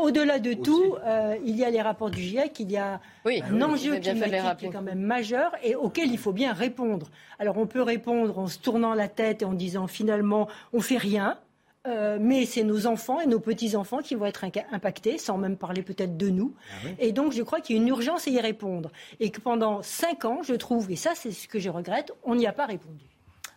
[0.02, 0.96] au-delà de tout,
[1.44, 4.70] il y a les rapports du GIEC, il y a un enjeu climatique qui est
[4.70, 7.06] quand même majeur et auquel il faut bien répondre.
[7.38, 10.98] Alors on peut répondre en se tournant la tête et en disant finalement on fait
[10.98, 11.38] rien.
[11.86, 15.82] Euh, mais c'est nos enfants et nos petits-enfants qui vont être impactés, sans même parler
[15.82, 16.54] peut-être de nous.
[16.70, 18.90] Ah et donc, je crois qu'il y a une urgence à y répondre.
[19.20, 22.36] Et que pendant cinq ans, je trouve, et ça, c'est ce que je regrette, on
[22.36, 23.04] n'y a pas répondu.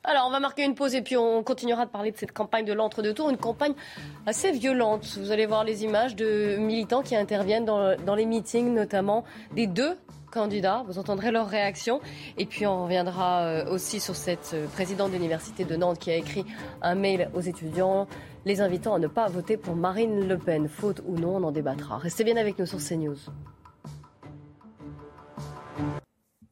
[0.04, 2.66] Alors, on va marquer une pause et puis on continuera de parler de cette campagne
[2.66, 3.74] de l'entre-deux tours, une campagne
[4.26, 5.06] assez violente.
[5.18, 9.98] Vous allez voir les images de militants qui interviennent dans, les meetings, notamment des deux
[10.32, 10.84] candidats.
[10.88, 12.02] Vous entendrez leur réaction.
[12.38, 16.16] Et puis on reviendra euh, aussi sur cette euh, présidente d'université de Nantes qui a
[16.16, 16.46] écrit
[16.82, 18.08] un mail aux étudiants
[18.46, 20.68] les invitant à ne pas voter pour Marine Le Pen.
[20.70, 21.98] Faute ou non, on en débattra.
[21.98, 23.18] Restez bien avec nous sur CNews.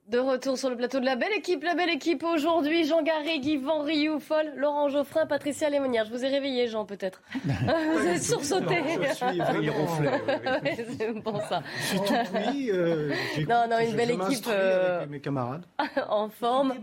[0.08, 3.44] De retour sur le plateau de la belle équipe, la belle équipe aujourd'hui, Jean Garrigue,
[3.44, 6.06] Yvan Rioufol, Laurent Geoffrin, Patricia Lémonière.
[6.06, 7.24] Je vous ai réveillé, Jean, peut-être.
[7.44, 8.84] vous êtes sursauté.
[9.02, 9.42] je suis
[11.00, 11.64] c'est bon ça.
[11.80, 13.14] Je suis tout oui, euh,
[13.50, 14.46] non, non, une belle équipe.
[14.48, 15.66] Euh, mes camarades.
[16.08, 16.76] en forme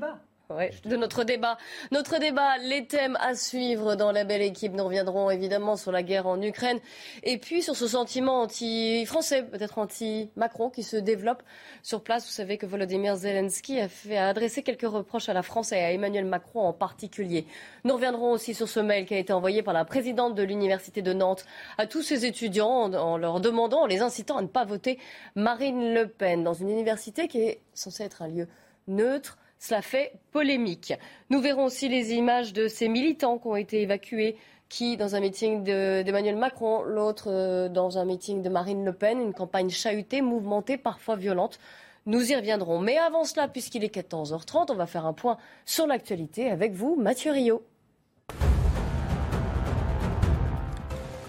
[0.84, 1.56] de notre débat.
[1.90, 4.72] Notre débat, les thèmes à suivre dans la belle équipe.
[4.72, 6.78] Nous reviendrons évidemment sur la guerre en Ukraine
[7.22, 11.42] et puis sur ce sentiment anti-français, peut-être anti-Macron qui se développe
[11.82, 12.26] sur place.
[12.26, 15.92] Vous savez que Volodymyr Zelensky a, fait, adressé quelques reproches à la France et à
[15.92, 17.46] Emmanuel Macron en particulier.
[17.84, 21.02] Nous reviendrons aussi sur ce mail qui a été envoyé par la présidente de l'Université
[21.02, 21.44] de Nantes
[21.78, 24.98] à tous ses étudiants en leur demandant, en les incitant à ne pas voter
[25.34, 28.48] Marine Le Pen dans une université qui est censée être un lieu
[28.88, 30.92] neutre cela fait polémique.
[31.30, 34.36] Nous verrons aussi les images de ces militants qui ont été évacués,
[34.68, 39.20] qui, dans un meeting d'Emmanuel Macron, l'autre euh, dans un meeting de Marine Le Pen,
[39.20, 41.60] une campagne chahutée, mouvementée, parfois violente.
[42.06, 42.80] Nous y reviendrons.
[42.80, 46.96] Mais avant cela, puisqu'il est 14h30, on va faire un point sur l'actualité avec vous,
[46.96, 47.62] Mathieu Rio.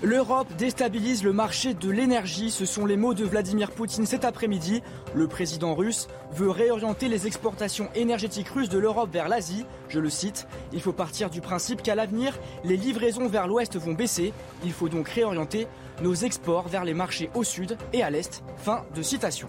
[0.03, 4.83] L'Europe déstabilise le marché de l'énergie, ce sont les mots de Vladimir Poutine cet après-midi.
[5.15, 9.65] Le président russe veut réorienter les exportations énergétiques russes de l'Europe vers l'Asie.
[9.87, 13.93] Je le cite, il faut partir du principe qu'à l'avenir, les livraisons vers l'Ouest vont
[13.93, 14.33] baisser.
[14.65, 15.67] Il faut donc réorienter
[16.01, 18.43] nos exports vers les marchés au sud et à l'est.
[18.57, 19.47] Fin de citation.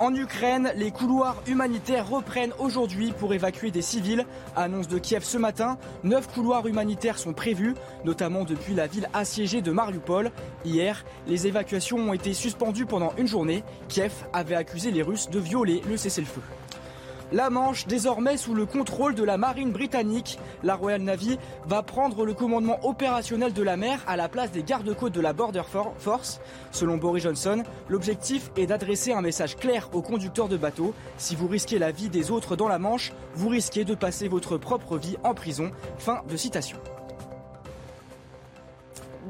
[0.00, 4.24] En Ukraine, les couloirs humanitaires reprennent aujourd'hui pour évacuer des civils.
[4.54, 9.60] Annonce de Kiev ce matin, neuf couloirs humanitaires sont prévus, notamment depuis la ville assiégée
[9.60, 10.30] de Mariupol.
[10.64, 13.64] Hier, les évacuations ont été suspendues pendant une journée.
[13.88, 16.42] Kiev avait accusé les Russes de violer le cessez-le-feu.
[17.30, 22.24] La Manche, désormais sous le contrôle de la marine britannique, la Royal Navy va prendre
[22.24, 25.64] le commandement opérationnel de la mer à la place des gardes-côtes de la Border
[25.98, 26.40] Force.
[26.70, 30.94] Selon Boris Johnson, l'objectif est d'adresser un message clair aux conducteurs de bateaux.
[31.18, 34.56] Si vous risquez la vie des autres dans la Manche, vous risquez de passer votre
[34.56, 35.70] propre vie en prison.
[35.98, 36.78] Fin de citation.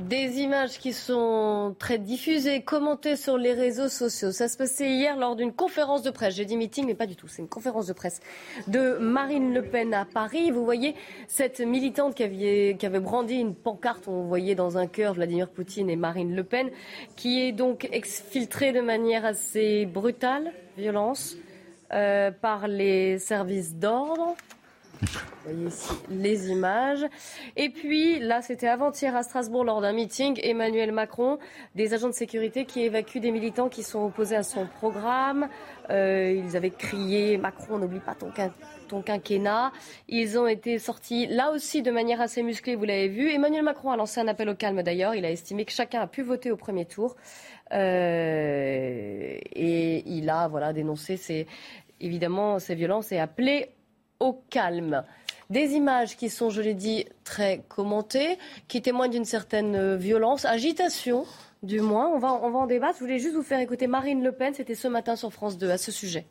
[0.06, 4.30] Des images qui sont très diffusées, commentées sur les réseaux sociaux.
[4.30, 6.36] Ça se passait hier lors d'une conférence de presse.
[6.36, 7.26] J'ai dit meeting, mais pas du tout.
[7.26, 8.20] C'est une conférence de presse
[8.68, 10.52] de Marine Le Pen à Paris.
[10.52, 10.94] Vous voyez
[11.26, 15.50] cette militante qui avait, qui avait brandi une pancarte, on voyait dans un cœur Vladimir
[15.50, 16.70] Poutine et Marine Le Pen,
[17.16, 21.36] qui est donc exfiltrée de manière assez brutale, violence,
[21.92, 24.36] euh, par les services d'ordre.
[25.00, 25.08] Vous
[25.44, 27.04] voyez ici les images.
[27.56, 31.38] Et puis, là, c'était avant-hier à Strasbourg lors d'un meeting, Emmanuel Macron,
[31.74, 35.48] des agents de sécurité qui évacuent des militants qui sont opposés à son programme.
[35.90, 38.30] Euh, ils avaient crié Macron, n'oublie pas ton,
[38.88, 39.72] ton quinquennat.
[40.08, 43.30] Ils ont été sortis là aussi de manière assez musclée, vous l'avez vu.
[43.30, 45.14] Emmanuel Macron a lancé un appel au calme d'ailleurs.
[45.14, 47.16] Il a estimé que chacun a pu voter au premier tour.
[47.72, 51.46] Euh, et il a voilà dénoncé
[52.00, 53.70] évidemment ces violences et appelé
[54.20, 55.04] au calme.
[55.50, 60.44] Des images qui sont, je l'ai dit, très commentées, qui témoignent d'une certaine euh, violence,
[60.44, 61.24] agitation,
[61.62, 62.08] du moins.
[62.08, 62.96] On va, on va en débattre.
[62.96, 65.70] Je voulais juste vous faire écouter Marine Le Pen, c'était ce matin sur France 2
[65.70, 66.26] à ce sujet.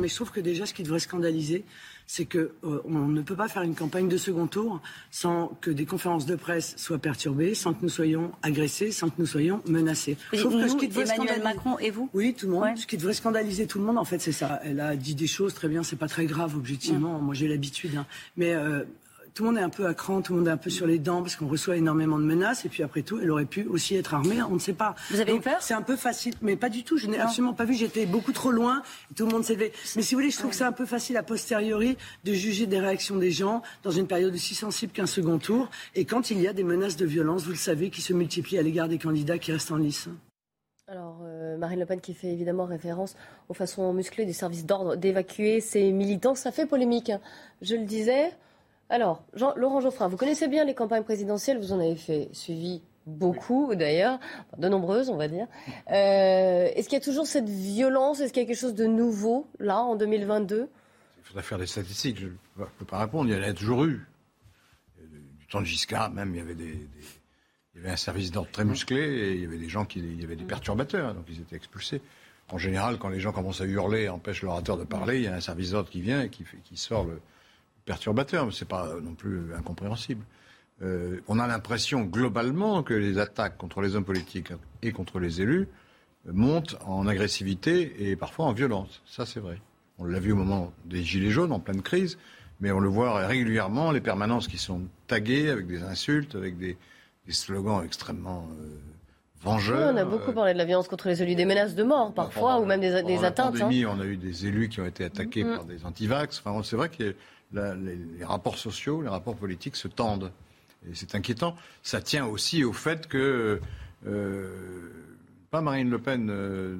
[0.00, 1.64] Mais je trouve que déjà, ce qui devrait scandaliser,
[2.06, 4.80] c'est qu'on euh, ne peut pas faire une campagne de second tour
[5.10, 9.16] sans que des conférences de presse soient perturbées, sans que nous soyons agressés, sans que
[9.18, 10.16] nous soyons menacés.
[10.32, 12.76] je trouve que ce qui devrait Emmanuel Macron et vous Oui, tout le monde.
[12.76, 14.60] Ce qui devrait scandaliser tout le monde, en fait, c'est ça.
[14.64, 17.18] Elle a dit des choses très bien, c'est pas très grave, objectivement.
[17.18, 17.96] Moi, j'ai l'habitude.
[17.96, 18.06] Hein.
[18.36, 18.84] Mais euh,
[19.36, 20.86] tout le monde est un peu à cran, tout le monde est un peu sur
[20.86, 22.64] les dents parce qu'on reçoit énormément de menaces.
[22.64, 24.94] Et puis après tout, elle aurait pu aussi être armée, on ne sait pas.
[25.10, 25.60] Vous avez eu peur?
[25.60, 26.96] C'est un peu facile, mais pas du tout.
[26.96, 27.74] Je n'ai absolument pas vu.
[27.74, 28.82] J'étais beaucoup trop loin.
[29.14, 29.72] Tout le monde s'est levé.
[29.94, 32.66] Mais si vous voulez, je trouve que c'est un peu facile a posteriori de juger
[32.66, 35.68] des réactions des gens dans une période aussi sensible qu'un second tour.
[35.94, 38.58] Et quand il y a des menaces de violence, vous le savez, qui se multiplient
[38.58, 40.08] à l'égard des candidats qui restent en lice.
[40.88, 43.16] Alors, euh, Marine Le Pen qui fait évidemment référence
[43.50, 47.10] aux façons musclées des services d'ordre d'évacuer ses militants, ça fait polémique.
[47.10, 47.20] Hein.
[47.60, 48.30] Je le disais,
[48.88, 49.24] alors,
[49.56, 54.18] Laurent Geoffrin, vous connaissez bien les campagnes présidentielles, vous en avez fait suivi beaucoup d'ailleurs,
[54.58, 55.46] de nombreuses on va dire.
[55.88, 58.86] Euh, est-ce qu'il y a toujours cette violence Est-ce qu'il y a quelque chose de
[58.86, 60.68] nouveau là en 2022
[61.18, 63.84] Il faudrait faire des statistiques, je ne peux pas répondre, il y en a toujours
[63.84, 64.04] eu.
[65.38, 66.88] Du temps de Giscard même, il y avait, des,
[67.74, 70.00] il y avait un service d'ordre très musclé et il y avait des gens qui
[70.00, 72.02] il y avait des perturbateurs, donc ils étaient expulsés.
[72.48, 75.28] En général, quand les gens commencent à hurler et empêchent l'orateur de parler, il y
[75.28, 77.20] a un service d'ordre qui vient et qui, qui sort le,
[77.86, 80.24] perturbateur, mais ce n'est pas non plus incompréhensible.
[80.82, 85.40] Euh, on a l'impression globalement que les attaques contre les hommes politiques et contre les
[85.40, 85.68] élus
[86.30, 89.00] montent en agressivité et parfois en violence.
[89.06, 89.58] Ça, c'est vrai.
[89.98, 92.18] On l'a vu au moment des Gilets jaunes, en pleine crise,
[92.60, 96.76] mais on le voit régulièrement, les permanences qui sont taguées avec des insultes, avec des,
[97.28, 98.78] slogans extrêmement euh,
[99.42, 99.92] vengeurs.
[99.94, 102.60] on a beaucoup parlé de la violence contre les élus, des menaces de mort parfois,
[102.60, 103.56] ou même des, des atteintes.
[103.56, 103.60] Hein.
[103.60, 105.56] Pandémie, On a eu des élus qui ont été attaqués mm-hmm.
[105.56, 106.42] par des antivax.
[106.44, 107.14] Enfin, c'est vrai que
[107.52, 110.32] les, rapports sociaux, les rapports politiques se tendent.
[110.88, 111.56] Et c'est inquiétant.
[111.82, 113.60] Ça tient aussi au fait que,
[114.06, 114.90] euh,
[115.50, 116.76] pas Marine Le Pen euh,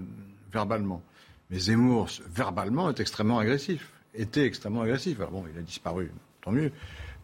[0.53, 1.03] verbalement,
[1.51, 5.19] mais Zemmour verbalement est extrêmement agressif, était extrêmement agressif.
[5.19, 6.11] Alors bon, il a disparu,
[6.43, 6.73] tant mieux.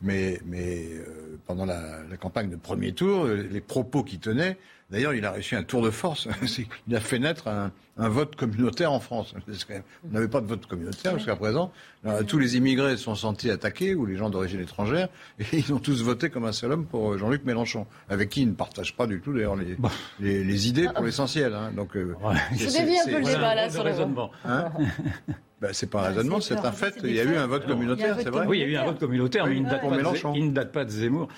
[0.03, 4.59] Mais, mais euh, pendant la, la, campagne de premier tour, les propos qu'il tenait
[4.93, 6.29] D'ailleurs, il a réussi un tour de force.
[6.89, 9.35] il a fait naître un, vote communautaire en France.
[10.05, 11.73] On n'avait pas de vote communautaire jusqu'à présent.
[12.29, 15.79] tous les immigrés se sont sentis attaqués, ou les gens d'origine étrangère, et ils ont
[15.79, 19.07] tous voté comme un seul homme pour Jean-Luc Mélenchon, avec qui il ne partage pas
[19.07, 21.55] du tout d'ailleurs les, les, idées pour l'essentiel.
[21.55, 21.73] Hein.
[21.75, 22.15] Donc, euh,
[22.53, 24.31] Je dévie un peu le débat là sur le raisonnement.
[24.45, 24.71] Hein
[25.63, 26.93] ben, c'est pas un raisonnement, c'est un fait.
[27.05, 28.47] Il y a eu un vote communautaire, c'est vrai.
[28.49, 31.29] Oui, il y a eu un vote communautaire, mais il ne date pas de Zemmour.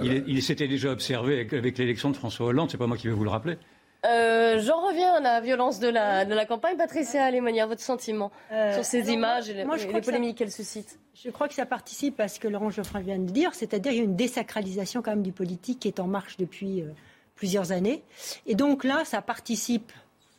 [0.00, 3.24] Il, s'était déjà observé avec, l'élection de François Hollande, c'est pas moi qui vais vous
[3.24, 3.58] le rappeler.
[4.06, 6.76] Euh, j'en reviens à la violence de la, de la campagne.
[6.76, 9.64] Patricia Alémanière, votre sentiment euh, sur ces images et les,
[10.00, 13.28] polémiques qu'elles suscitent Je crois que ça participe à ce que Laurent Geoffrin vient de
[13.28, 16.36] dire, c'est-à-dire qu'il y a une désacralisation quand même du politique qui est en marche
[16.36, 16.92] depuis, euh,
[17.34, 18.04] plusieurs années.
[18.46, 19.92] Et donc là, ça participe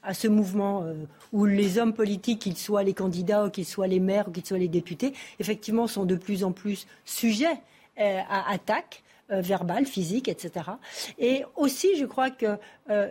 [0.04, 0.94] à ce mouvement euh,
[1.34, 4.46] où les hommes politiques, qu'ils soient les candidats, ou qu'ils soient les maires, ou qu'ils
[4.46, 7.60] soient les députés, effectivement, sont de plus en plus sujets
[8.00, 10.72] euh, à attaques euh, verbales, physiques, etc.
[11.18, 12.58] Et aussi, je crois que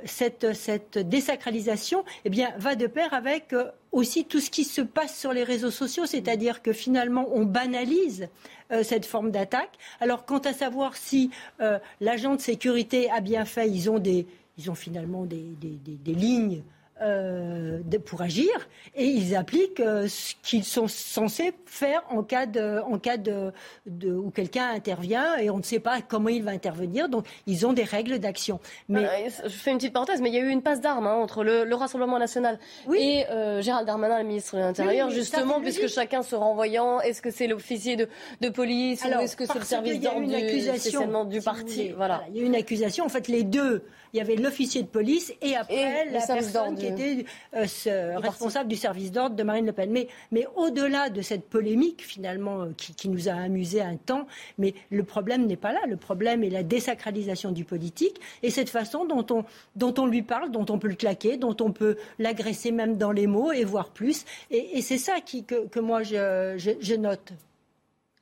[0.04, 3.54] cette, désacralisation eh bien, va de pair avec
[3.92, 8.28] aussi tout ce qui se passe sur les réseaux sociaux, c'est-à-dire que finalement, on banalise
[8.82, 9.78] cette forme d'attaque.
[10.00, 11.30] Alors, quant à savoir si
[12.00, 14.26] l'agent de sécurité a bien fait, ils ont, des,
[14.58, 15.56] ils ont finalement des
[16.06, 16.64] lignes
[17.00, 18.50] euh, pour agir
[18.94, 23.52] et ils appliquent euh, ce qu'ils sont censés faire en cas de, en cas de,
[24.04, 27.08] où quelqu'un intervient et on ne sait pas comment il va intervenir.
[27.08, 28.60] Donc ils ont des règles d'action.
[28.88, 31.06] Mais euh, je fais une petite parenthèse, mais il y a eu une passe d'armes
[31.06, 32.58] hein, entre le, Rassemblement national
[32.92, 33.24] et
[33.60, 37.00] Gérald Darmanin, le ministre de l'Intérieur, justement, puisque chacun se renvoyant.
[37.00, 38.08] Est-ce que c'est l'officier de,
[38.40, 41.92] de, police ou est-ce que c'est le service d'ordre du, du parti?
[41.96, 42.24] voilà.
[42.30, 43.04] Il y a une accusation.
[43.04, 46.86] En fait, les deux il y avait l'officier de police et après la personne qui
[46.88, 47.24] était
[47.54, 49.90] euh, responsable du service d'ordre de Marine Le Pen.
[49.90, 54.26] Mais, mais au-delà de cette polémique, finalement, euh, qui, nous a amusé un temps,
[54.58, 55.80] mais le problème n'est pas là.
[55.88, 59.44] Le problème est la désacralisation du politique et cette façon dont on,
[59.76, 63.12] dont on lui parle, dont on peut le claquer, dont on peut l'agresser même dans
[63.12, 64.24] les mots et voir plus.
[64.50, 67.32] Et, c'est ça qui, que, que moi je, je note.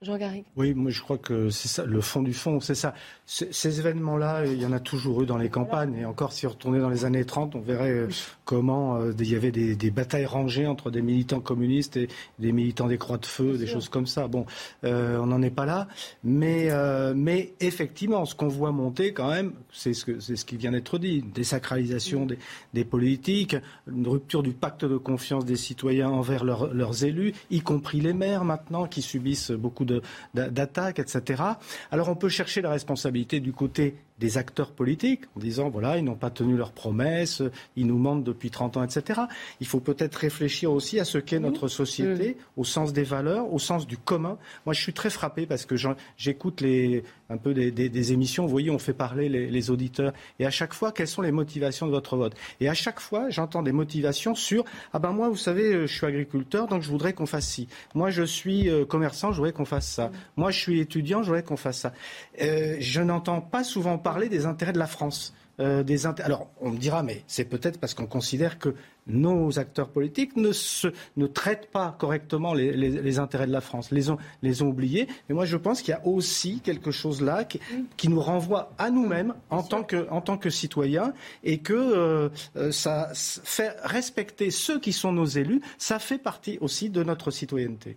[0.02, 0.44] Jean Garrigue.
[0.56, 2.92] Oui, moi je crois que c'est ça, le fond du fond, c'est ça.
[3.24, 5.94] ces événements-là, il y en a toujours eu dans les campagnes.
[5.94, 8.08] Et encore, si on retournait dans les années 30, on verrait euh,
[8.44, 12.88] comment euh, il y avait des, batailles rangées entre des militants communistes et des militants
[12.88, 14.28] des Croix de Feu, des choses comme ça.
[14.28, 14.44] Bon,
[14.84, 15.88] euh, on n'en est pas là.
[16.22, 16.68] Mais,
[17.14, 20.98] mais effectivement, ce qu'on voit monter quand même, c'est ce, que, ce qui vient d'être
[20.98, 21.22] dit.
[21.22, 22.38] Désacralisation des,
[22.74, 23.56] des, politiques,
[23.90, 28.44] une rupture du pacte de confiance des citoyens envers leurs élus, y compris les maires
[28.44, 29.85] maintenant, qui subissent beaucoup
[30.34, 31.42] d'attaques, etc.
[31.90, 36.04] Alors on peut chercher la responsabilité du côté des acteurs politiques en disant voilà, ils
[36.04, 37.42] n'ont pas tenu leurs promesses,
[37.76, 39.22] ils nous mentent depuis 30 ans, etc.
[39.60, 43.58] Il faut peut-être réfléchir aussi à ce qu'est notre société, au sens des valeurs, au
[43.58, 44.38] sens du commun.
[44.64, 45.76] Moi, je suis très frappé parce que
[46.16, 48.44] j'écoute les, un peu des, émissions.
[48.44, 50.12] Vous voyez, on fait parler les, auditeurs.
[50.38, 52.34] Et à chaque fois, quelles sont les motivations de votre vote?
[52.60, 56.06] Et à chaque fois, j'entends des motivations sur ah ben moi, vous savez, je suis
[56.06, 57.68] agriculteur, donc je voudrais qu'on fasse ci.
[57.94, 60.10] Moi, je suis euh, commerçant, je voudrais qu'on fasse ça.
[60.36, 61.92] Moi, je suis étudiant, je voudrais qu'on fasse ça.
[62.40, 65.34] Euh, je n'entends pas souvent parler des intérêts de la France.
[65.58, 68.74] Euh, des Alors, on me dira, mais c'est peut-être parce qu'on considère que
[69.06, 74.10] nos acteurs politiques ne, se, ne traitent pas correctement les, intérêts de la France, les
[74.10, 75.08] ont, les ont oubliés.
[75.28, 78.90] Mais moi, je pense qu'il y a aussi quelque chose là qui, nous renvoie à
[78.90, 84.50] nous-mêmes en tant, que, en tant que citoyens et que euh, euh, ça fait respecter
[84.52, 87.96] ceux qui sont nos élus, ça fait partie aussi de notre citoyenneté.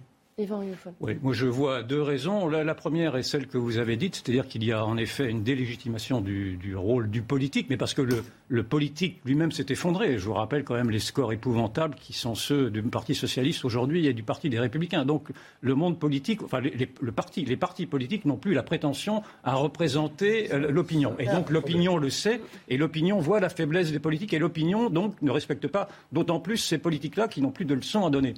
[1.01, 2.47] Oui, moi je vois deux raisons.
[2.47, 5.43] La, première est celle que vous avez dite, c'est-à-dire qu'il y a en effet une
[5.43, 8.01] délégitimation du, rôle du politique, mais parce que
[8.47, 10.17] le, politique lui-même s'est effondré.
[10.17, 14.07] Je vous rappelle quand même les scores épouvantables qui sont ceux du Parti socialiste aujourd'hui
[14.07, 15.05] et du Parti des Républicains.
[15.05, 15.29] Donc
[15.61, 20.53] le monde politique, enfin le parti, les partis politiques n'ont plus la prétention à représenter
[20.53, 21.15] euh, l'opinion.
[21.19, 25.21] Et donc l'opinion le sait, et l'opinion voit la faiblesse des politiques, et l'opinion donc
[25.21, 28.35] ne respecte pas d'autant plus ces politiques-là qui n'ont plus de leçons à donner.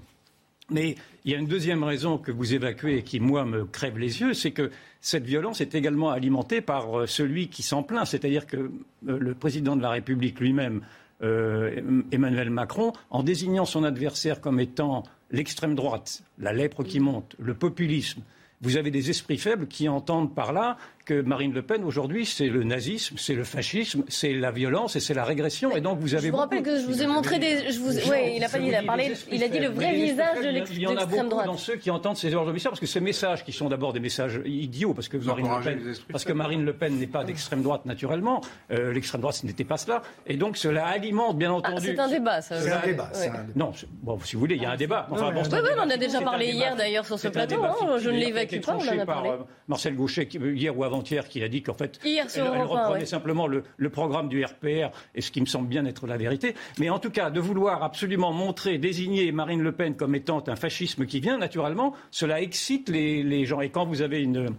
[0.71, 3.97] Mais il y a une deuxième raison que vous évacuez et qui, moi, me crève
[3.97, 8.07] les yeux, c'est que cette violence est également alimentée par euh, celui qui s'en plaint,
[8.07, 8.69] c'est-à-dire que euh,
[9.03, 10.81] le président de la République lui-même,
[11.21, 17.35] euh, Emmanuel Macron, en désignant son adversaire comme étant l'extrême droite, la lèpre qui monte,
[17.37, 18.21] le populisme,
[18.61, 20.77] vous avez des esprits faibles qui entendent par là
[21.11, 25.01] que Marine Le Pen, aujourd'hui, c'est le nazisme, c'est le fascisme, c'est la violence et
[25.01, 25.75] c'est la régression.
[25.75, 26.27] Et donc, vous avez.
[26.27, 27.69] Je vous rappelle que je vous ai montré des.
[27.69, 27.97] Je vous...
[28.09, 29.11] Oui, il a pas dit, il a parlé.
[29.29, 30.69] Il a dit le vrai visage de l'extrême droite.
[30.77, 33.01] Il y en a beaucoup dans ceux qui entendent ces ordres de parce que ces
[33.01, 36.63] messages qui sont d'abord des messages idiots, parce que Marine Le Pen, parce que Marine
[36.63, 38.39] Le Pen n'est pas d'extrême droite naturellement.
[38.71, 40.01] Euh, l'extrême droite, ce n'était pas cela.
[40.27, 41.87] Et donc, cela alimente, bien ah, entendu.
[41.87, 42.61] c'est un débat, ça.
[42.61, 43.11] C'est un débat.
[43.55, 45.07] Non, bon, si vous voulez, il y a un débat.
[45.11, 47.61] Enfin, bon, oui, oui, on a déjà parlé hier d'ailleurs sur ce plateau.
[47.63, 49.29] Hein, je ne l'évacue pas, on en a parlé.
[49.31, 53.63] Euh, Marcel Gauchet, hier ou qui a dit qu'en fait, Hier, elle, reprenait simplement le,
[53.89, 56.55] programme du RPR, et ce qui me semble bien être la vérité.
[56.79, 60.55] Mais en tout cas, de vouloir absolument montrer, désigner Marine Le Pen comme étant un
[60.55, 63.61] fascisme qui vient, naturellement, cela excite les gens.
[63.61, 64.55] Et quand vous avez une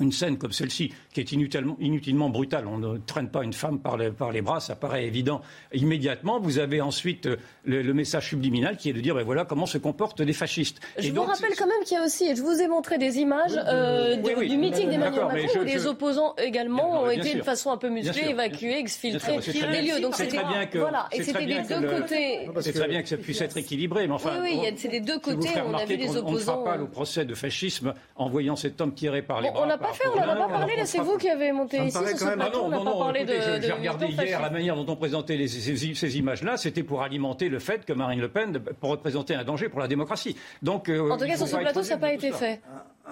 [0.00, 3.80] une scène comme celle-ci, qui est inutilement, inutilement, brutale, on ne traîne pas une femme
[3.80, 5.40] par les, par les, bras, ça paraît évident
[5.72, 6.38] immédiatement.
[6.38, 9.78] Vous avez ensuite euh, le, message subliminal qui est de dire ben voilà comment se
[9.78, 10.80] comportent les fascistes.
[10.98, 13.18] Je vous rappelle quand même qu'il y a aussi, et je vous ai montré des
[13.18, 17.78] images euh, du meeting d'Emmanuel Macron où les opposants également ont été de façon un
[17.78, 20.00] peu musclée, évacués, exfiltrés des lieux.
[20.00, 20.38] Donc c'était
[20.74, 22.48] voilà, et c'était des deux côtés.
[22.60, 25.18] C'est très bien que ça puisse être équilibré, mais enfin, oui, oui, c'est des deux
[25.18, 25.48] côtés.
[25.66, 26.28] On a vu des opposants.
[26.28, 29.50] On ne fera pas le procès de fascisme en voyant cet homme tiré par les
[29.50, 30.76] bras pas fait, on n'en a pas parlé.
[30.76, 32.62] Là, c'est vous qui avez monté ici sur ce plateau.
[32.64, 33.34] On n'a pas parlé de.
[33.62, 36.56] J'ai regardé hier la manière dont on présentait ces images-là.
[36.56, 39.88] C'était pour alimenter le fait que Marine Le Pen pour représenter un danger pour la
[39.88, 40.36] démocratie.
[40.62, 42.60] Donc, en tout cas, sur ce plateau, ça n'a pas été fait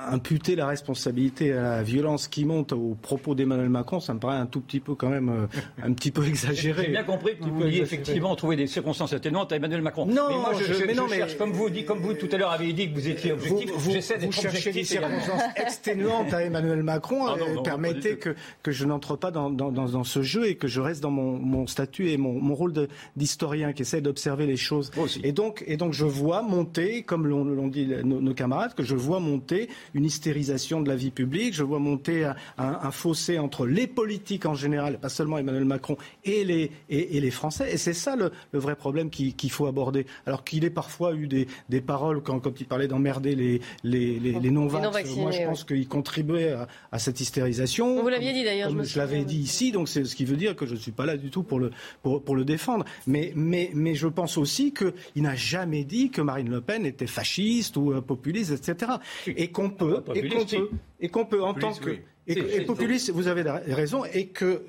[0.09, 4.37] imputer la responsabilité à la violence qui monte aux propos d'Emmanuel Macron, ça me paraît
[4.37, 5.47] un tout petit peu quand même euh,
[5.83, 6.85] un petit peu exagéré.
[6.85, 10.07] J'ai bien compris que vous vouliez effectivement trouver des circonstances atténuantes à Emmanuel Macron.
[10.07, 12.37] Non, mais moi je, je, mais non, cherche, comme vous dit, comme vous tout à
[12.37, 14.75] l'heure avez dit que vous étiez objectif, j'essaie d'être objectif.
[14.75, 17.27] des circonstances exténuantes à Emmanuel Macron.
[17.27, 20.69] Ah non, permettez que, que je n'entre pas dans, dans, dans, ce jeu et que
[20.69, 22.73] je reste dans mon, mon statut et mon, mon rôle
[23.17, 24.91] d'historien qui essaie d'observer les choses.
[25.23, 28.95] Et donc, et donc je vois monter, comme l'ont dit nos, nos camarades, que je
[28.95, 31.55] vois monter une hystérisation de la vie publique.
[31.55, 35.97] Je vois monter un, un, fossé entre les politiques en général, pas seulement Emmanuel Macron,
[36.25, 37.73] et les, et, les Français.
[37.73, 40.07] Et c'est ça le, le, vrai problème qu'il faut aborder.
[40.27, 44.19] Alors qu'il ait parfois eu des, des paroles quand, quand, il parlait d'emmerder les, les,
[44.19, 45.17] les, les non-vax.
[45.17, 48.03] Moi, je pense qu'il contribuait à, à, cette hystérisation.
[48.03, 48.71] Vous l'aviez dit d'ailleurs.
[48.71, 50.93] Je, je l'avais dit ici, donc c'est ce qui veut dire que je ne suis
[50.93, 51.71] pas là du tout pour le,
[52.03, 52.85] pour, pour le défendre.
[53.07, 57.07] Mais, mais, mais je pense aussi qu'il n'a jamais dit que Marine Le Pen était
[57.07, 58.93] fasciste ou euh, populiste, etc.
[59.27, 60.45] Et qu'on peut, et qu'on
[61.01, 64.65] et qu'on peut en tant que et, populiste, vous avez raison, et que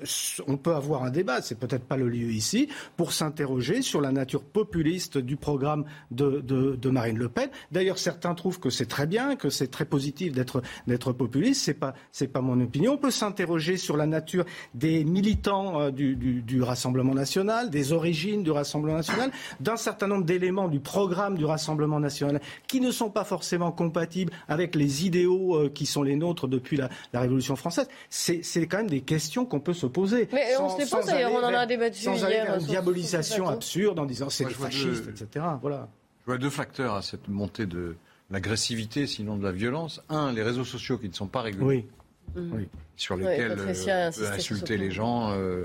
[0.46, 4.12] on peut avoir un débat, c'est peut-être pas le lieu ici, pour s'interroger sur la
[4.12, 7.48] nature populiste du programme de, de, de Marine Le Pen.
[7.72, 11.62] D'ailleurs, certains trouvent que c'est très bien, que c'est très positif d'être d'être populiste.
[11.62, 12.92] C'est pas c'est pas mon opinion.
[12.92, 14.44] On peut s'interroger sur la nature
[14.74, 19.30] des militants euh, du, du, du, Rassemblement national, des origines du Rassemblement national,
[19.60, 24.32] d'un certain nombre d'éléments du programme du Rassemblement national qui ne sont pas forcément compatibles
[24.48, 27.88] avec les idéaux euh, qui sont les nôtres depuis la, la Révolution française.
[28.10, 30.28] C'est quand même des questions qu'on peut se poser.
[30.32, 32.52] Mais on se les pose d'ailleurs, on en a débattu sans hier.
[32.52, 35.44] Aller une diabolisation absurde en disant c'est des fascistes, etc.
[35.60, 35.88] Voilà.
[36.22, 37.96] Je vois deux facteurs à cette montée de
[38.30, 40.02] l'agressivité, sinon de la violence.
[40.08, 41.88] Un, les réseaux sociaux qui ne sont pas régulés.
[42.34, 42.42] Oui.
[42.42, 42.64] Mm.
[42.96, 45.64] Sur lesquels euh, on peut insulter les gens euh,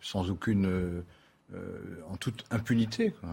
[0.00, 0.66] sans aucune.
[0.66, 1.02] Euh,
[2.10, 3.14] en toute impunité.
[3.20, 3.30] Quoi.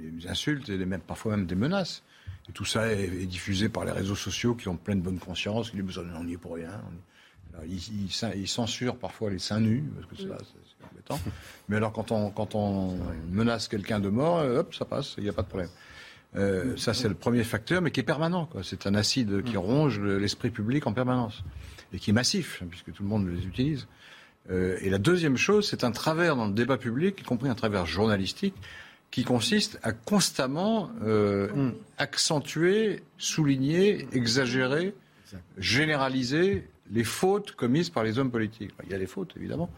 [0.00, 2.02] Des insultes et même, parfois même des menaces.
[2.48, 5.70] Et tout ça est, diffusé par les réseaux sociaux qui ont plein de bonne conscience,
[5.70, 6.80] qui disent on n'y est pour rien.
[7.66, 11.20] ils, censurent parfois les seins nus, parce que c'est embêtant.
[11.68, 12.98] Mais alors quand on, quand on
[13.30, 15.70] menace quelqu'un de mort, euh, hop, ça passe, il n'y a pas de problème.
[16.36, 18.48] Euh, ça, c'est le premier facteur, mais qui est permanent.
[18.62, 21.42] C'est un acide qui ronge l'esprit public en permanence
[21.92, 23.86] et qui est massif, puisque tout le monde les utilise.
[24.50, 27.54] Euh, et la deuxième chose, c'est un travers dans le débat public, y compris un
[27.54, 28.54] travers journalistique,
[29.10, 31.74] qui consiste à constamment euh, mm.
[31.98, 34.94] accentuer, souligner, exagérer,
[35.56, 38.72] généraliser les fautes commises par les hommes politiques.
[38.84, 39.70] Il y a des fautes, évidemment,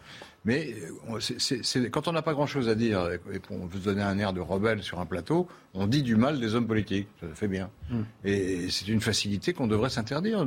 [0.46, 0.74] mais
[1.10, 4.40] euh, quand on n'a pas grand-chose à dire et qu'on veut donner un air de
[4.40, 7.08] rebelle sur un plateau, on dit du mal des hommes politiques.
[7.20, 7.70] Ça fait bien.
[7.90, 8.02] Hmm.
[8.24, 10.46] Et c'est une facilité qu'on devrait s'interdire.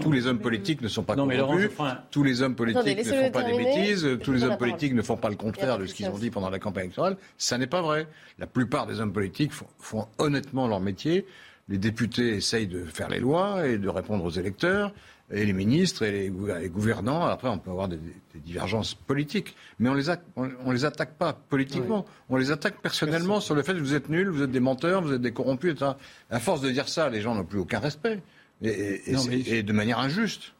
[0.00, 1.70] tous les hommes politiques ne sont pas corrompus.
[2.12, 4.08] Tous les hommes politiques ne font pas des bêtises.
[4.22, 6.50] Tous les hommes politiques ne font pas le contraire de ce qu'ils ont dit pendant
[6.50, 7.16] la campagne électorale.
[7.38, 8.06] Ça n'est pas vrai.
[8.38, 11.26] La plupart des hommes politiques font honnêtement leur métier.
[11.68, 14.92] Les députés essayent de faire les lois et de répondre aux électeurs
[15.30, 17.24] et les ministres et les, gouvernants.
[17.24, 17.98] Après, on peut avoir des,
[18.44, 22.04] divergences politiques, mais on les, on, les attaque pas politiquement.
[22.28, 25.02] On les attaque personnellement sur le fait que vous êtes nuls, vous êtes des menteurs,
[25.02, 25.92] vous êtes des corrompus, etc.
[26.30, 28.20] À force de dire ça, les gens n'ont plus aucun respect
[28.62, 30.52] et de manière injuste.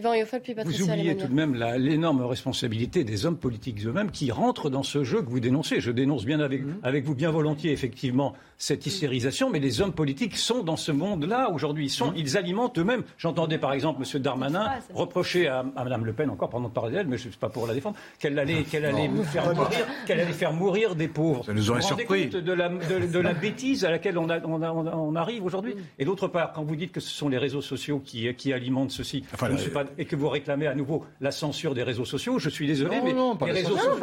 [0.00, 5.04] Vous oubliez tout de même l'énorme responsabilité des hommes politiques eux-mêmes qui rentrent dans ce
[5.04, 5.82] jeu que vous dénoncez.
[5.82, 6.78] Je dénonce bien avec, mhm.
[6.82, 11.50] avec vous bien volontiers, effectivement, cette hystérisation, mais les hommes politiques sont dans ce monde-là
[11.50, 11.86] aujourd'hui.
[11.86, 13.02] Ils, sont, ils alimentent eux-mêmes.
[13.18, 14.22] J'entendais par exemple M.
[14.22, 17.40] Darmanin reprocher à, Mme Le Pen, encore pendant de parler d'elle, mais je ne suis
[17.40, 21.08] pas pour la défendre, qu'elle allait, qu'elle allait, faire mourir, qu'elle allait faire mourir des
[21.08, 21.44] pauvres.
[21.44, 22.30] Ça nous aurait vous surpris.
[22.30, 25.74] Compte de la, de, la bêtise à laquelle on, a, on, on, arrive aujourd'hui.
[25.98, 28.92] Et d'autre part, quand vous dites que ce sont les réseaux sociaux qui, qui alimentent
[28.92, 32.04] ceci, je ne suis pas et que vous réclamez à nouveau la censure des réseaux
[32.04, 33.12] sociaux, je suis désolé, mais
[33.46, 33.98] les réseaux sociaux.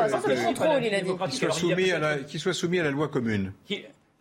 [2.27, 3.53] Qui soit soumis à la loi commune.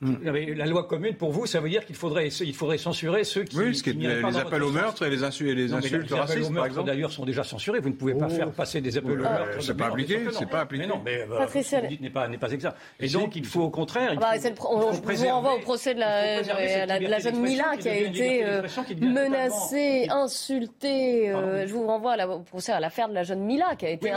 [0.01, 3.59] La loi commune, pour vous, ça veut dire qu'il faudrait, il faudrait censurer ceux qui.
[3.59, 6.36] Oui, ce qui est, les appels au meurtre et les insultes, et les insultes racistes,
[6.36, 7.80] appels au meurtre, d'ailleurs, sont déjà censurés.
[7.80, 8.32] Vous ne pouvez pas oh.
[8.32, 9.61] faire passer des appels au meurtre.
[9.61, 10.86] C'est pas appliqué, c'est pas appliqué.
[10.86, 12.76] Mais non, mais euh, ce vous dites n'est pas, n'est pas exact.
[13.01, 14.12] Et donc, il faut au contraire.
[14.16, 18.62] Ah bah, on vous renvoie au procès de la, jeune Mila qui a été euh,
[19.01, 21.30] menacée, insultée.
[21.30, 24.12] Euh, je vous renvoie au procès à l'affaire de la jeune Mila qui a été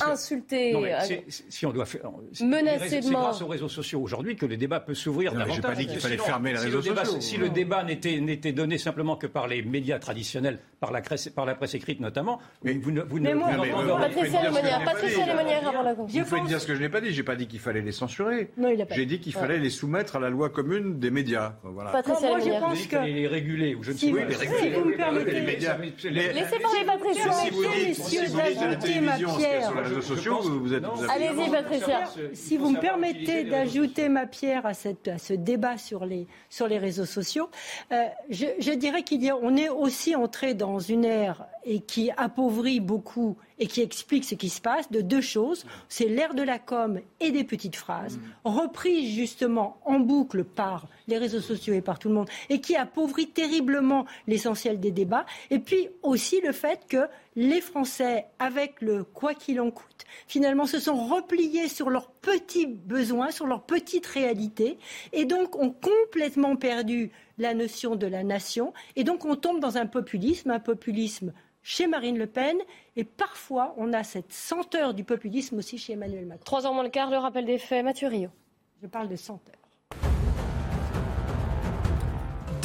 [0.00, 0.94] insultée.
[1.48, 1.86] Si on doit
[2.40, 3.22] menacée de mort.
[3.22, 5.56] C'est grâce aux réseaux sociaux aujourd'hui que le débat peut s'ouvrir l'ouvrir davantage.
[5.56, 7.20] J'ai pas dit qu'il fallait fermer les réseaux sociaux.
[7.20, 11.46] Si le débat n'était donné simplement que par les médias traditionnels, par la presse, par
[11.46, 13.02] la presse écrite notamment, mais vous ne.
[13.02, 13.50] Vous mais moi,
[14.00, 17.12] Patricia Lémonière, Patricia Lémonière avant la Vous pouvez dire ce que je n'ai pas dit.
[17.12, 18.50] J'ai pas dit qu'il fallait les censurer.
[18.90, 21.54] J'ai dit qu'il fallait les soumettre à la loi commune des médias.
[21.62, 21.90] Voilà.
[21.90, 24.32] Patricia moi, je pense que les réguler ou je ne sais pas.
[24.44, 25.40] Si vous me permettez,
[26.10, 27.32] laissez parler Patricia.
[27.32, 30.84] Si vous dites, si vous la télévision a sur les réseaux sociaux, vous êtes.
[31.08, 32.04] Allez-y, Patricia.
[32.32, 34.74] Si vous me permettez d'ajouter ma pierre à
[35.18, 37.50] ce débat sur les sur les réseaux sociaux,
[37.90, 43.80] je dirais qu'il est aussi entré dans une ère et qui appauvrit beaucoup et qui
[43.80, 45.64] explique ce qui se passe de deux choses.
[45.88, 51.18] C'est l'ère de la com et des petites phrases, reprises justement en boucle par les
[51.18, 55.26] réseaux sociaux et par tout le monde, et qui appauvrit terriblement l'essentiel des débats.
[55.50, 60.66] Et puis aussi le fait que les Français, avec le quoi qu'il en coûte, finalement
[60.66, 64.78] se sont repliés sur leurs petits besoins, sur leurs petites réalités,
[65.12, 68.72] et donc ont complètement perdu la notion de la nation.
[68.96, 71.32] Et donc on tombe dans un populisme, un populisme
[71.66, 72.56] chez Marine Le Pen.
[72.94, 76.44] Et parfois, on a cette senteur du populisme aussi chez Emmanuel Macron.
[76.44, 77.84] Trois ans moins le quart, le rappel des faits.
[77.84, 78.30] Mathieu Rio.
[78.80, 79.56] Je parle de senteur.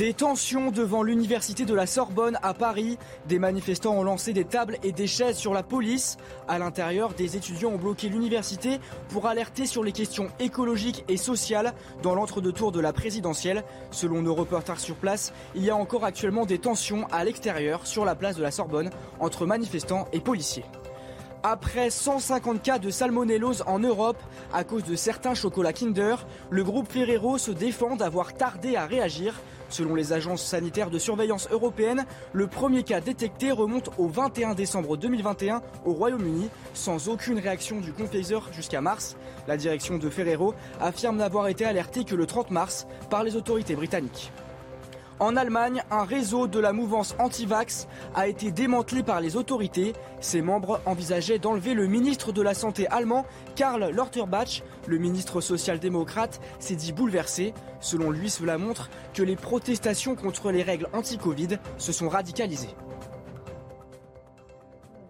[0.01, 2.97] Des tensions devant l'université de la Sorbonne à Paris.
[3.27, 6.17] Des manifestants ont lancé des tables et des chaises sur la police.
[6.47, 8.79] À l'intérieur, des étudiants ont bloqué l'université
[9.09, 13.63] pour alerter sur les questions écologiques et sociales dans l'entre-deux-tours de la présidentielle.
[13.91, 18.03] Selon nos reporters sur place, il y a encore actuellement des tensions à l'extérieur sur
[18.03, 18.89] la place de la Sorbonne
[19.19, 20.65] entre manifestants et policiers.
[21.43, 24.21] Après 150 cas de salmonellose en Europe
[24.53, 29.39] à cause de certains chocolats Kinder, le groupe Ferrero se défend d'avoir tardé à réagir.
[29.71, 34.97] Selon les agences sanitaires de surveillance européennes, le premier cas détecté remonte au 21 décembre
[34.97, 39.15] 2021 au Royaume-Uni, sans aucune réaction du confiseur jusqu'à mars.
[39.47, 43.75] La direction de Ferrero affirme n'avoir été alertée que le 30 mars par les autorités
[43.75, 44.31] britanniques.
[45.21, 49.93] En Allemagne, un réseau de la mouvance anti-vax a été démantelé par les autorités.
[50.19, 54.63] Ses membres envisageaient d'enlever le ministre de la Santé allemand, Karl Lauterbach.
[54.87, 57.53] Le ministre social-démocrate s'est dit bouleversé.
[57.81, 62.75] Selon lui, cela montre que les protestations contre les règles anti-Covid se sont radicalisées.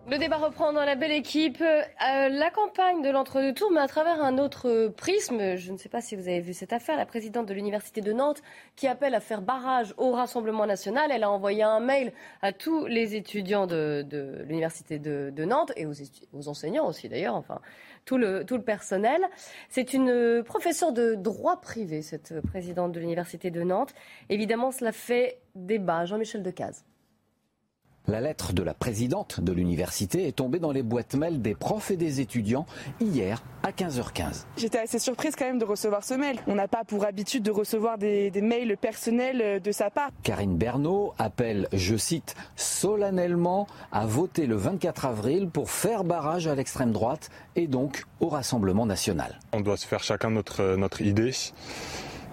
[0.09, 1.61] Le débat reprend dans la belle équipe.
[1.61, 5.55] Euh, la campagne de l'entre-deux-tours, mais à travers un autre prisme.
[5.57, 6.97] Je ne sais pas si vous avez vu cette affaire.
[6.97, 8.41] La présidente de l'Université de Nantes
[8.75, 11.11] qui appelle à faire barrage au Rassemblement national.
[11.11, 14.03] Elle a envoyé un mail à tous les étudiants de,
[14.47, 17.61] l'Université de, Nantes et aux, enseignants aussi d'ailleurs, enfin
[18.05, 19.21] tout le, tout le personnel.
[19.69, 23.93] C'est une professeure de droit privé, cette présidente de l'Université de Nantes.
[24.29, 26.05] Évidemment, cela fait débat.
[26.05, 26.83] Jean-Michel Decaze.
[28.07, 31.91] La lettre de la présidente de l'université est tombée dans les boîtes mail des profs
[31.91, 32.65] et des étudiants
[32.99, 34.45] hier à 15h15.
[34.57, 36.39] J'étais assez surprise quand même de recevoir ce mail.
[36.47, 40.09] On n'a pas pour habitude de recevoir des, mails personnels de sa part.
[40.23, 46.55] Karine Bernot appelle, je cite, solennellement à voter le 24 avril pour faire barrage à
[46.55, 49.39] l'extrême droite et donc au Rassemblement national.
[49.53, 51.31] On doit se faire chacun notre, notre idée.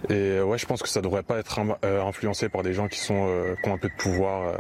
[0.09, 2.89] Et ouais, je pense que ça ne devrait pas être euh, influencé par des gens
[2.89, 4.57] qui, sont, euh, qui ont un peu de pouvoir euh,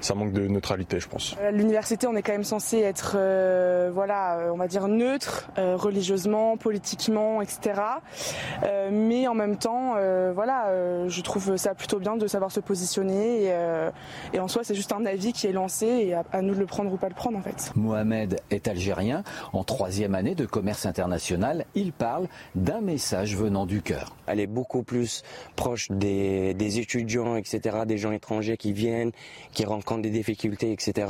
[0.00, 1.36] ça manque de neutralité, je pense.
[1.42, 5.48] À l'université, on est quand même censé être, euh, voilà, euh, on va dire neutre,
[5.58, 7.80] euh, religieusement, politiquement, etc.
[8.90, 9.94] mais en même temps,
[10.34, 10.70] voilà,
[11.08, 13.52] je trouve ça plutôt bien de savoir se positionner.
[14.32, 16.60] Et, en soi, c'est juste un avis qui est lancé et à, à, nous de
[16.60, 17.72] le prendre ou pas le prendre, en fait.
[17.74, 19.22] Mohamed est algérien.
[19.52, 24.16] En troisième année de commerce international, il parle d'un message venant du cœur.
[24.26, 25.22] Elle est beaucoup plus
[25.56, 29.12] proche des, des étudiants, etc., des gens étrangers qui viennent,
[29.52, 31.06] qui rencontrent des difficultés, etc.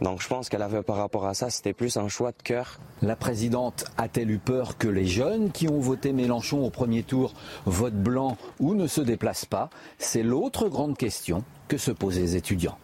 [0.00, 2.78] Donc je pense qu'elle avait par rapport à ça, c'était plus un choix de cœur.
[3.00, 7.34] La présidente a-t-elle eu peur que les jeunes qui ont voté Mélenchon au premier tour
[7.64, 9.70] votent blanc ou ne se déplacent pas?
[9.98, 12.78] C'est l'autre grande question que se posent les étudiants.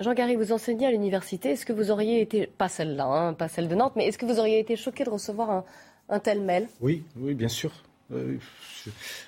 [0.00, 1.50] Jean-Garry, vous enseignez à l'université.
[1.50, 4.26] Est-ce que vous auriez été, pas celle-là, hein, pas celle de Nantes, mais est-ce que
[4.26, 5.64] vous auriez été choqué de recevoir
[6.08, 6.68] un, tel mail?
[6.80, 7.70] Oui, oui, bien sûr.
[8.12, 8.36] Euh,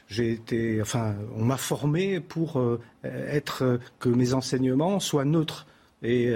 [0.08, 5.66] j'ai été, enfin, on m'a formé pour euh, être euh, que mes enseignements soient neutres.
[6.02, 6.30] Et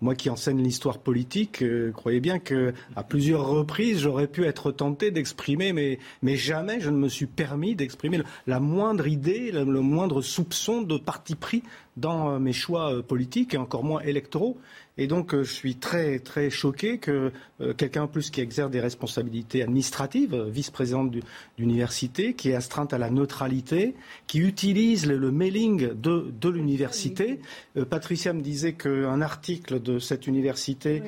[0.00, 1.64] moi qui enseigne l'histoire politique,
[1.94, 6.90] croyez bien que à plusieurs reprises j'aurais pu être tenté d'exprimer, mais, mais jamais je
[6.90, 11.64] ne me suis permis d'exprimer la moindre idée, le, moindre soupçon de parti pris
[11.96, 14.56] dans mes choix politiques et encore moins électoraux.
[15.00, 17.32] Et donc, euh, je suis très, très choqué que
[17.62, 21.10] euh, quelqu'un en plus qui exerce des responsabilités administratives, euh, vice-présidente
[21.56, 23.94] d'université, qui est astreinte à la neutralité,
[24.26, 27.40] qui utilise le, mailing de, de l'université.
[27.88, 31.02] Patricia me disait qu'un article de cette université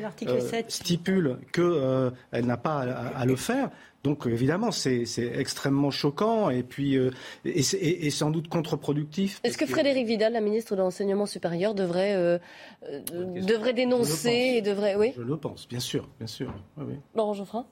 [0.69, 3.71] stipule qu'elle n'a pas à, le faire.
[4.05, 6.99] Donc évidemment, c'est extrêmement choquant et puis
[7.45, 9.41] et, sans doute contre-productif.
[9.45, 12.41] Est-ce que Frédéric Vidal, la ministre de l'enseignement supérieur, devrait
[13.15, 16.53] devrait dénoncer et devrait oui Je le pense, bien sûr, bien sûr.
[16.79, 17.67] Oui, Laurent Geoffrin?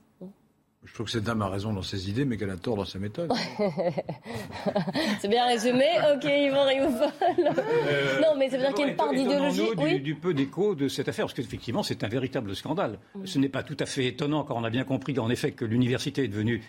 [0.87, 2.87] Je trouve que cette dame a raison dans ses idées, mais qu'elle a tort dans
[2.87, 3.31] sa méthode.
[5.20, 5.85] c'est bien résumé.
[6.14, 7.11] Ok, Yvan Rioufol.
[7.39, 9.68] Euh, non, mais ça veut dire qu'il y a une part d'idéologie.
[9.76, 10.01] Oui.
[10.01, 12.99] Du, peu d'écho de cette affaire, parce qu'effectivement, c'est un véritable scandale.
[13.26, 15.66] Ce n'est pas tout à fait étonnant quand on a bien compris, en effet, que
[15.66, 16.24] l'université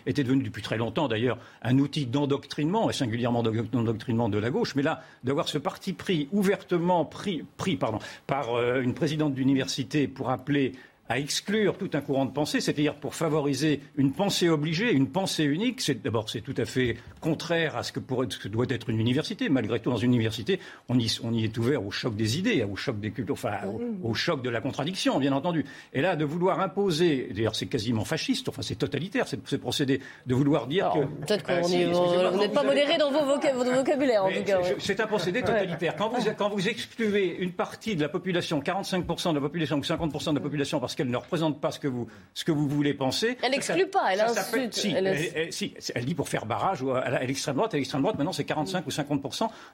[0.06, 4.74] était devenue depuis très longtemps, d'ailleurs, un outil d'endoctrinement, et singulièrement d'endoctrinement de la gauche.
[4.74, 10.06] Mais là, d'avoir ce parti pris ouvertement pris, pris pardon, par euh, une présidente d'université
[10.06, 10.72] pour appeler
[11.12, 15.44] à exclure tout un courant de pensée, c'est-à-dire pour favoriser une pensée obligée, une pensée
[15.44, 15.82] unique.
[15.82, 18.88] C'est, d'abord, c'est tout à fait contraire à ce que, pourrait, ce que doit être
[18.88, 19.50] une université.
[19.50, 20.58] Malgré tout, dans une université,
[20.88, 23.58] on y, on y est ouvert au choc des idées, au choc des cultures, enfin,
[24.02, 25.66] au, choc de la contradiction, bien entendu.
[25.92, 30.34] Et là, de vouloir imposer, d'ailleurs, c'est quasiment fasciste, enfin, c'est totalitaire, c'est, procédé, de
[30.34, 31.04] vouloir dire que.
[31.26, 34.60] Peut-être qu'on bah, vous n'êtes pas modéré dans vos vocabulaire, en tout cas.
[34.78, 35.94] C'est, un procédé totalitaire.
[35.94, 39.82] Quand, vous, quand vous excluez une partie de la population, 45% de la population ou
[39.82, 42.68] 50% de la population, parce qu'elle ne représente pas ce que vous, ce que vous
[42.68, 43.36] voulez penser.
[43.42, 44.74] Elle n'exclut pas, elle insulte.
[44.74, 47.74] Si elle, si, elle, dit pour faire barrage à l'extrême droite.
[47.74, 49.22] À l'extrême droite, maintenant, c'est 45 ou 50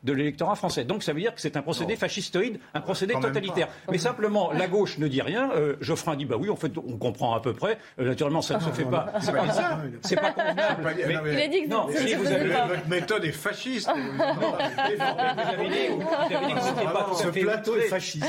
[0.04, 0.84] de l'électorat français.
[0.84, 3.68] Donc ça veut dire que c'est un procédé fascistoïde, un procédé totalitaire.
[3.90, 5.50] Mais simplement, la gauche ne dit rien.
[5.52, 7.78] Euh, Geoffrin dit bah oui, en fait, on comprend à peu près.
[7.98, 9.12] Euh, naturellement, ça ne se fait pas.
[9.20, 9.78] C'est pas ça.
[10.02, 10.94] C'est pas convenable.
[11.32, 11.88] Il a dit que non.
[11.94, 13.88] Si vous avez votre méthode est fasciste.
[13.88, 13.94] Non,
[14.38, 18.26] vous avez dit que c'était pas tout Ce plateau est fasciste.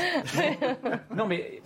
[1.14, 1.62] Non, mais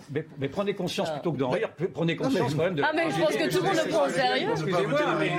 [0.51, 2.83] prenez conscience plutôt que d'en rire prenez conscience quand même de.
[2.83, 4.49] Ah, mais je pense que tout le monde le prend au sérieux.
[4.51, 5.29] Excusez-moi, mais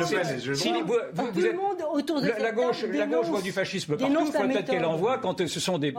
[1.33, 4.33] tout le monde autour de la gauche, la gauche voit du fascisme partout.
[4.33, 5.93] Peut-être qu'elle en voit quand ce sont des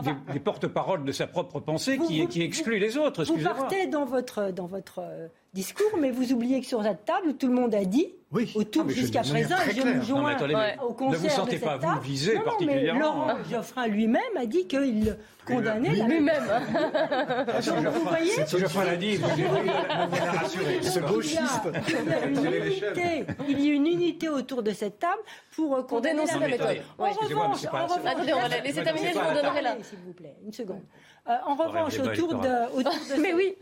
[0.44, 3.24] porte-paroles de sa propre pensée qui excluent les autres.
[3.24, 7.36] Vous partez dans votre dans votre euh, discours, mais vous oubliez que sur cette table,
[7.36, 8.52] tout le monde a dit oui.
[8.56, 10.36] autour ah, jusqu'à présent, je me joins
[10.84, 13.00] au concert Ne vous sentez pas vous visé particulièrement.
[13.00, 16.44] Laurent Geoffrin lui-même a dit qu'il condamnait lui-même.
[17.62, 20.82] vous voyez Si Geoffrin l'a dit, vous l'a rassuré.
[20.82, 21.70] Ce gauchiste.
[23.48, 25.22] Il y a une unité autour de cette table
[25.56, 26.82] pour condamner la méthode.
[26.98, 27.66] En revanche,
[28.06, 29.78] attendez, on va laisser terminer, je vous donnerai là.
[29.82, 30.84] S'il vous plaît, une seconde.
[31.30, 33.20] Euh, en revanche, autour de...
[33.22, 33.56] Mais oui.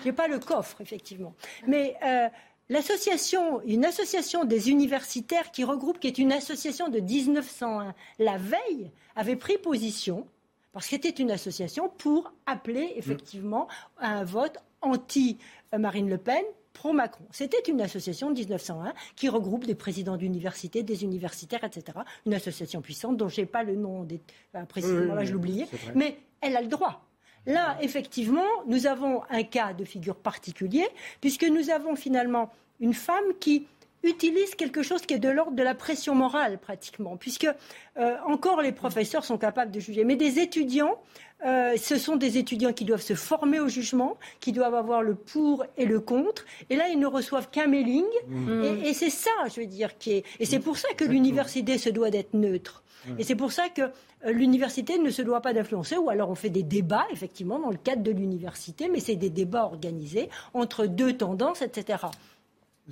[0.00, 1.34] Je n'ai pas le coffre, effectivement.
[1.66, 2.28] Mais euh,
[2.68, 8.90] l'association, une association des universitaires qui regroupe, qui est une association de 1901, la veille,
[9.16, 10.26] avait pris position,
[10.72, 17.24] parce que c'était une association, pour appeler effectivement à un vote anti-Marine Le Pen, pro-Macron.
[17.30, 21.98] C'était une association de 1901 qui regroupe des présidents d'universités, des universitaires, etc.
[22.26, 24.20] Une association puissante dont je n'ai pas le nom des...
[24.68, 27.04] précisément, là je l'oubliais, mais elle a le droit.
[27.46, 30.86] Là, effectivement, nous avons un cas de figure particulier,
[31.20, 33.66] puisque nous avons finalement une femme qui
[34.04, 37.48] utilise quelque chose qui est de l'ordre de la pression morale pratiquement, puisque
[37.96, 41.00] euh, encore les professeurs sont capables de juger, mais des étudiants,
[41.44, 45.14] euh, ce sont des étudiants qui doivent se former au jugement, qui doivent avoir le
[45.14, 48.62] pour et le contre, et là ils ne reçoivent qu'un mailing, mmh.
[48.84, 51.90] et, c'est ça, je veux dire, qui est, et c'est pour ça que l'université se
[51.90, 52.82] doit d'être neutre.
[53.18, 56.34] Et c'est pour ça que euh, l'université ne se doit pas d'influencer, ou alors on
[56.34, 60.86] fait des débats, effectivement, dans le cadre de l'université, mais c'est des débats organisés entre
[60.86, 61.98] deux tendances, etc.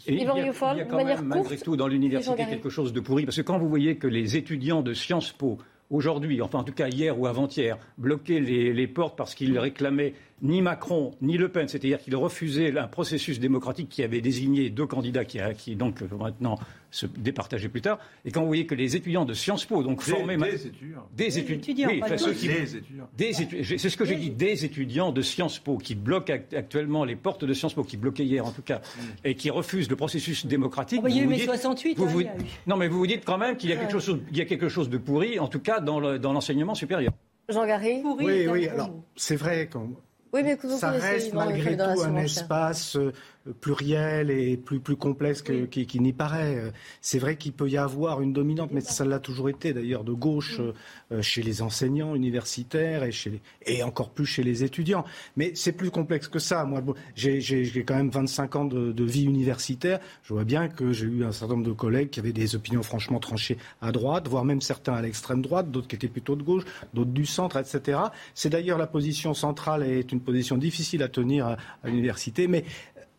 [0.07, 3.25] il y a, quand même, malgré tout, dans l'université, quelque chose de pourri.
[3.25, 5.59] Parce que quand vous voyez que les étudiants de Sciences Po,
[5.91, 10.63] aujourd'hui, enfin en tout cas hier ou avant-hier, bloquaient les portes parce qu'ils réclamaient ni
[10.63, 15.25] Macron ni Le Pen, c'est-à-dire qu'ils refusaient un processus démocratique qui avait désigné deux candidats
[15.25, 16.59] qui, qui donc vont maintenant
[16.91, 17.99] se départager plus tard.
[18.25, 21.39] Et quand vous voyez que les étudiants de Sciences Po, donc formés des, étudiants, des,
[21.39, 23.09] étudiants, oui, des étudiants,
[23.79, 27.45] c'est ce que j'ai dit, des étudiants de Sciences Po qui bloquent actuellement les portes
[27.45, 29.01] de Sciences Po, qui bloquaient hier en tout cas, mm.
[29.25, 31.01] et qui refusent le processus démocratique.
[31.07, 31.99] il y a eu mai 68.
[31.99, 32.23] Vous,
[32.67, 34.45] non, mais vous vous dites quand même qu'il y a quelque chose, il y a
[34.47, 37.13] quelque chose de pourri, en tout cas dans l'enseignement supérieur.
[37.51, 38.03] Jean Garry?
[38.05, 38.69] Oui, oui.
[38.69, 39.89] Alors c'est vrai quand
[40.33, 43.13] oui, mais ça reste malgré tout un espace euh,
[43.61, 46.73] pluriel et plus, plus complexe qu'il qui, n'y paraît.
[47.01, 50.13] C'est vrai qu'il peut y avoir une dominante, mais ça l'a toujours été d'ailleurs, de
[50.13, 50.61] gauche
[51.13, 55.05] euh, chez les enseignants universitaires et, chez et encore plus chez les étudiants.
[55.37, 56.65] Mais c'est plus complexe que ça.
[56.65, 56.83] Moi,
[57.15, 60.01] j'ai quand même 25 ans de, de, vie universitaire.
[60.23, 62.83] Je vois bien que j'ai eu un certain nombre de collègues qui avaient des opinions
[62.83, 66.43] franchement tranchées à droite, voire même certains à l'extrême droite, d'autres qui étaient plutôt de
[66.43, 66.65] gauche,
[66.95, 67.99] d'autres du centre, etc.
[68.35, 72.47] C'est d'ailleurs la position centrale et est une position difficile à tenir à, à l'université.
[72.47, 72.65] Mais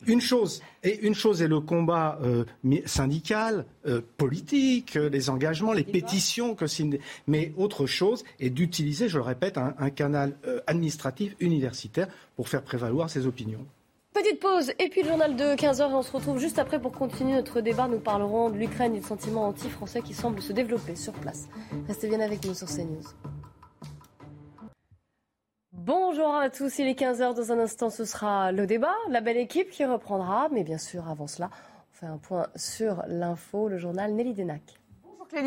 [0.06, 2.44] une chose, et une chose est le combat euh,
[2.86, 6.64] syndical, euh, politique, euh, les engagements, les pétitions, que
[7.26, 10.36] mais autre chose est d'utiliser, je le répète, un, canal
[10.66, 13.64] administratif universitaire pour faire prévaloir ses opinions.
[14.14, 16.92] Petite pause et puis le journal de 15h et on se retrouve juste après pour
[16.92, 17.88] continuer notre débat.
[17.88, 21.48] Nous parlerons de l'Ukraine et du sentiment anti-français qui semble se développer sur place.
[21.88, 23.02] Restez bien avec nous sur CNews.
[25.84, 27.34] Bonjour à tous, il est 15h.
[27.34, 30.48] Dans un instant, ce sera le débat, la belle équipe qui reprendra.
[30.52, 34.78] Mais bien sûr, avant cela, on fait un point sur l'info, le journal Nelly Denac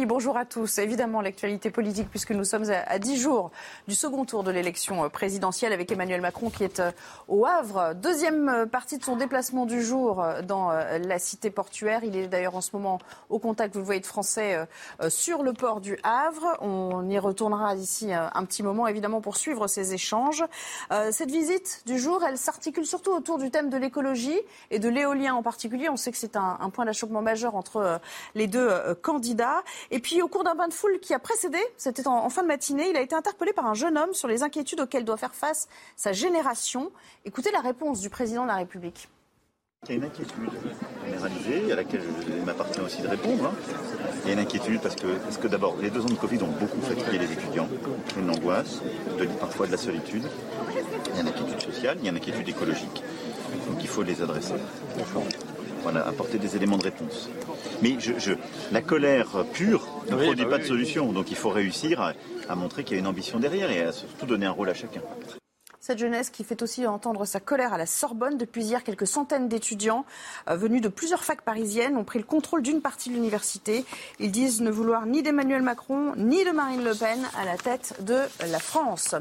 [0.06, 0.80] bonjour à tous.
[0.80, 3.52] Évidemment, l'actualité politique, puisque nous sommes à 10 jours
[3.88, 6.92] du second tour de l'élection présidentielle avec Emmanuel Macron qui est euh,
[7.28, 7.94] au Havre.
[7.94, 12.04] Deuxième euh, partie de son déplacement du jour euh, dans la cité portuaire.
[12.04, 14.68] Il est d'ailleurs en ce moment au contact, vous le voyez, de Français
[15.10, 16.58] sur le port du Havre.
[16.62, 20.44] On y retournera d'ici un petit moment, évidemment, pour suivre ces échanges.
[21.12, 24.40] Cette visite du jour, elle s'articule surtout autour du thème de l'écologie
[24.72, 25.90] et de l'éolien en particulier.
[25.90, 28.00] On sait que c'est un point d'achoppement majeur entre
[28.34, 28.70] les deux
[29.02, 29.64] candidats.
[29.92, 32.48] Et puis, au cours d'un bain de foule qui a précédé, c'était en, fin de
[32.48, 35.36] matinée, il a été interpellé par un jeune homme sur les inquiétudes auxquelles doit faire
[35.36, 36.92] face sa génération.
[37.26, 39.10] Écoutez la réponse du président de la République.
[39.88, 40.50] Il y a une inquiétude
[41.06, 43.46] généralisée à laquelle il m'appartient aussi de répondre.
[43.46, 43.54] Hein.
[44.24, 46.42] Il y a une inquiétude parce que, parce que d'abord, les deux ans de Covid
[46.42, 47.70] ont beaucoup fatigué les étudiants.
[48.18, 48.82] Une angoisse,
[49.40, 50.24] parfois de la solitude.
[51.10, 53.04] Il y a une inquiétude sociale, il y a une inquiétude écologique.
[53.70, 54.56] Donc il faut les adresser
[55.86, 57.30] voilà, apporter des éléments de réponse.
[57.84, 58.32] Mais je,
[58.72, 62.14] la colère pure ne produit bah pas de solution, donc il faut réussir à,
[62.50, 64.74] à montrer qu'il y a une ambition derrière et à surtout donner un rôle à
[64.74, 65.02] chacun.
[65.86, 68.40] Cette jeunesse qui fait aussi entendre sa colère à la Sorbonne.
[68.40, 70.04] Depuis hier, quelques centaines d'étudiants
[70.50, 73.86] euh, venus de plusieurs facs parisiennes ont pris le contrôle d'une partie de l'université.
[74.20, 78.04] Ils disent ne vouloir ni d'Emmanuel Macron ni de Marine Le Pen à la tête
[78.04, 78.18] de
[78.48, 79.14] la France.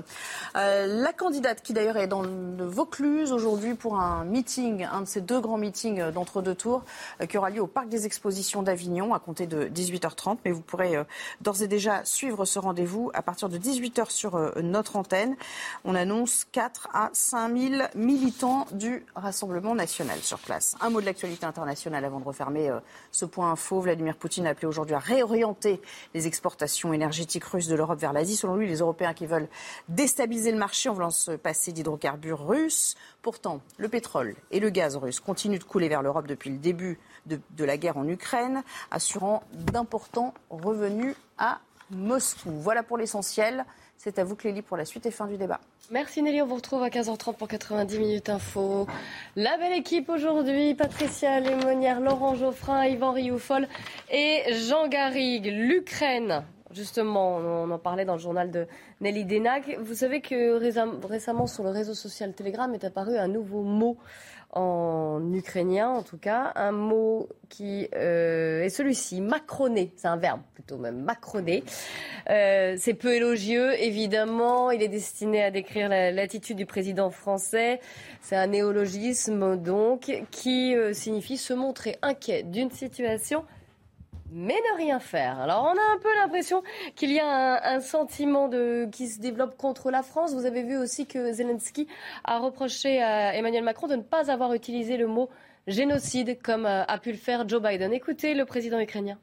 [0.56, 5.06] Euh, la candidate qui d'ailleurs est dans le Vaucluse aujourd'hui pour un meeting, un de
[5.06, 6.82] ces deux grands meetings d'entre-deux tours
[7.20, 10.38] euh, qui aura lieu au Parc des Expositions d'Avignon à compter de 18h30.
[10.46, 10.94] Mais vous pourrez
[11.42, 15.36] d'ores et déjà suivre ce rendez-vous à partir de 18h sur notre antenne.
[15.84, 20.76] On annonce 4 à 5 000 militants du Rassemblement national sur place.
[20.80, 22.78] Un mot de l'actualité internationale avant de refermer euh,
[23.10, 23.80] ce point info.
[23.80, 25.80] Vladimir Poutine a appelé aujourd'hui à réorienter
[26.14, 28.36] les exportations énergétiques russes de l'Europe vers l'Asie.
[28.36, 29.48] Selon lui, les Européens qui veulent
[29.88, 32.94] déstabiliser le marché en voulant se passer d'hydrocarbures russes.
[33.20, 37.00] Pourtant, le pétrole et le gaz russe continuent de couler vers l'Europe depuis le début
[37.26, 41.58] de la guerre en Ukraine, assurant d'importants revenus à
[41.90, 42.50] Moscou.
[42.60, 43.64] Voilà pour l'essentiel.
[43.96, 45.60] C'est à vous, Clélie, pour la suite et fin du débat.
[45.90, 48.86] Merci Nelly, on vous retrouve à 15h30 pour 90 minutes info.
[49.36, 53.68] La belle équipe aujourd'hui, Patricia Lémonière, Laurent Geoffrin, Yvan Rioufol
[54.10, 55.46] et Jean Garrigue.
[55.46, 58.66] L'Ukraine, justement, on en parlait dans le journal de
[59.00, 59.76] Nelly Denac.
[59.80, 60.52] Vous savez que
[61.06, 63.96] récemment sur le réseau social Telegram est apparu un nouveau mot
[64.54, 70.40] en ukrainien en tout cas, un mot qui euh, est celui-ci, macroné, c'est un verbe
[70.54, 71.64] plutôt même, macroné.
[72.30, 77.80] Euh, c'est peu élogieux, évidemment, il est destiné à décrire l'attitude du président français.
[78.22, 83.44] C'est un néologisme donc qui euh, signifie se montrer inquiet d'une situation
[84.34, 85.38] mais ne rien faire.
[85.38, 86.62] Alors on a un peu l'impression
[86.96, 90.34] qu'il y a un, sentiment de, qui se développe contre la France.
[90.34, 91.86] Vous avez vu aussi que Zelensky
[92.24, 95.30] a reproché à Emmanuel Macron de ne pas avoir utilisé le mot
[95.68, 97.92] génocide comme euh, a pu le faire Joe Biden.
[97.92, 99.18] Écoutez le président ukrainien.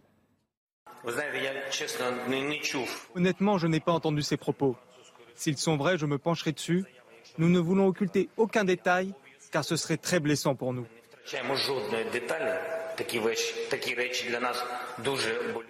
[3.14, 4.76] Honnêtement, je n'ai pas entendu ces propos.
[5.36, 6.86] S'ils sont vrais, je me pencherai dessus.
[7.38, 9.14] Nous ne voulons occulter aucun détail,
[9.52, 10.86] car ce serait très blessant pour nous.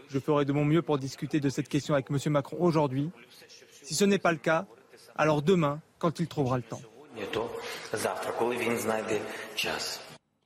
[0.09, 2.17] Je ferai de mon mieux pour discuter de cette question avec M.
[2.31, 3.11] Macron aujourd'hui.
[3.83, 4.65] Si ce n'est pas le cas,
[5.15, 6.81] alors demain, quand il trouvera le temps.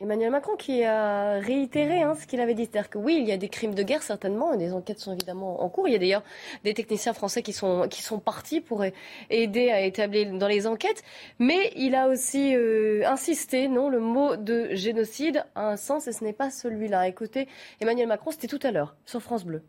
[0.01, 2.63] Emmanuel Macron qui a réitéré hein, ce qu'il avait dit.
[2.63, 5.13] C'est-à-dire que oui, il y a des crimes de guerre certainement, et des enquêtes sont
[5.13, 5.87] évidemment en cours.
[5.87, 6.23] Il y a d'ailleurs
[6.65, 8.83] des techniciens français qui sont, qui sont partis pour
[9.29, 11.01] aider à établir dans les enquêtes.
[11.39, 16.11] Mais il a aussi euh, insisté, non, le mot de génocide a un sens et
[16.11, 17.07] ce n'est pas celui-là.
[17.07, 17.47] Écoutez,
[17.79, 19.63] Emmanuel Macron, c'était tout à l'heure sur France Bleu.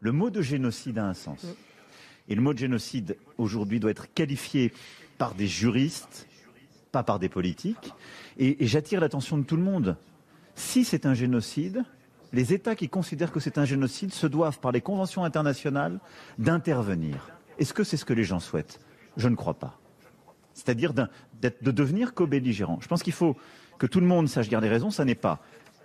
[0.00, 1.44] Le mot de génocide a un sens.
[1.44, 1.48] Mm.
[2.30, 4.72] Et le mot de génocide aujourd'hui doit être qualifié
[5.18, 6.26] par des juristes,
[6.92, 7.92] pas par des politiques.
[8.38, 9.96] Et, j'attire l'attention de tout le monde.
[10.54, 11.84] Si c'est un génocide,
[12.32, 15.98] les États qui considèrent que c'est un génocide se doivent, par les conventions internationales,
[16.38, 17.30] d'intervenir.
[17.58, 18.80] Est-ce que c'est ce que les gens souhaitent?
[19.16, 19.78] Je ne crois pas.
[20.54, 21.08] C'est-à-dire de
[21.70, 22.78] devenir co-belligérant.
[22.80, 23.36] Je pense qu'il faut
[23.78, 24.90] que tout le monde sache garder raison.
[24.90, 25.40] Ça n'est pas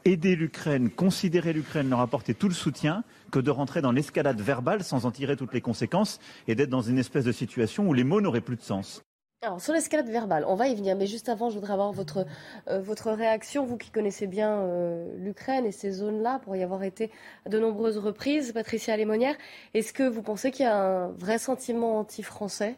[0.06, 4.84] aider l'Ukraine, considérer l'Ukraine, leur apporter tout le soutien, que de rentrer dans l'escalade verbale
[4.84, 8.04] sans en tirer toutes les conséquences et d'être dans une espèce de situation où les
[8.04, 9.01] mots n'auraient plus de sens.
[9.45, 12.25] Alors, sur l'escalade verbale, on va y venir, mais juste avant, je voudrais avoir votre,
[12.69, 16.81] euh, votre réaction, vous qui connaissez bien euh, l'Ukraine et ces zones-là, pour y avoir
[16.83, 17.11] été
[17.45, 18.53] à de nombreuses reprises.
[18.53, 19.35] Patricia Lémonière,
[19.73, 22.77] est-ce que vous pensez qu'il y a un vrai sentiment anti-français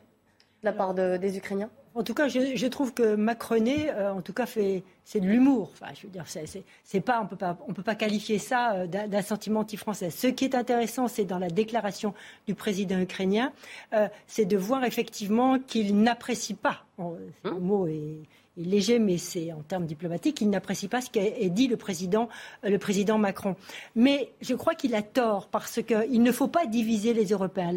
[0.63, 1.69] de la part des Ukrainiens?
[1.97, 5.71] En tout cas, je, trouve que Macronet, euh, en tout cas, fait c'est de l'humour.
[5.71, 8.87] Enfin, je veux dire, c'est, pas, on peut pas, on peut pas qualifier ça euh,
[8.87, 10.09] d'un, sentiment anti-français.
[10.09, 12.13] Ce qui est intéressant, c'est dans la déclaration
[12.47, 13.53] du président ukrainien,
[13.93, 16.83] euh, c'est de voir effectivement qu'il n'apprécie pas.
[16.97, 18.19] le mot est
[18.57, 22.29] léger, mais c'est en termes diplomatiques, il n'apprécie pas ce qu'a dit le président,
[22.63, 23.55] euh, le président Macron.
[23.95, 27.73] Mais je crois qu'il a tort parce qu'il ne faut pas diviser les Européens.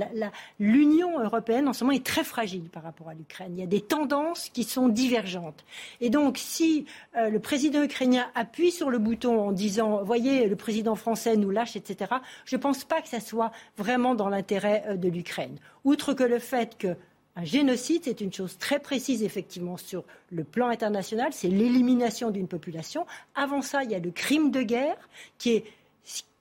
[0.58, 3.52] L'Union européenne en ce moment est très fragile par rapport à l'Ukraine.
[3.56, 5.64] Il y a des tendances qui sont divergentes.
[6.00, 10.56] Et donc, si euh, le président ukrainien appuie sur le bouton en disant, voyez, le
[10.56, 12.14] président français nous lâche, etc.,
[12.44, 15.58] je ne pense pas que ça soit vraiment dans l'intérêt euh, de l'Ukraine.
[15.84, 16.96] Outre que le fait que
[17.38, 22.48] un génocide, c'est une chose très précise, effectivement, sur le plan international, c'est l'élimination d'une
[22.48, 23.06] population.
[23.36, 24.96] Avant ça, il y a le crime de guerre,
[25.38, 25.64] qui est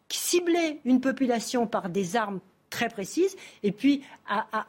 [0.09, 2.39] cibler une population par des armes
[2.71, 3.35] très précises.
[3.61, 4.01] Et puis,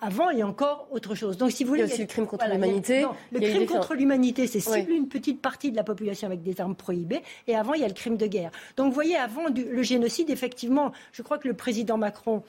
[0.03, 1.39] avant, il y a encore autre chose.
[1.39, 1.83] Donc, si vous voulez.
[1.83, 3.07] Il y a aussi le crime contre l'humanité.
[3.33, 6.77] Le crime contre l'humanité, c'est cibler une petite partie de la population avec des armes
[6.77, 7.23] prohibées.
[7.47, 8.51] Et avant, il y a le crime de guerre.
[8.77, 12.43] Donc, vous voyez, avant le génocide, effectivement, je crois que le président Macron,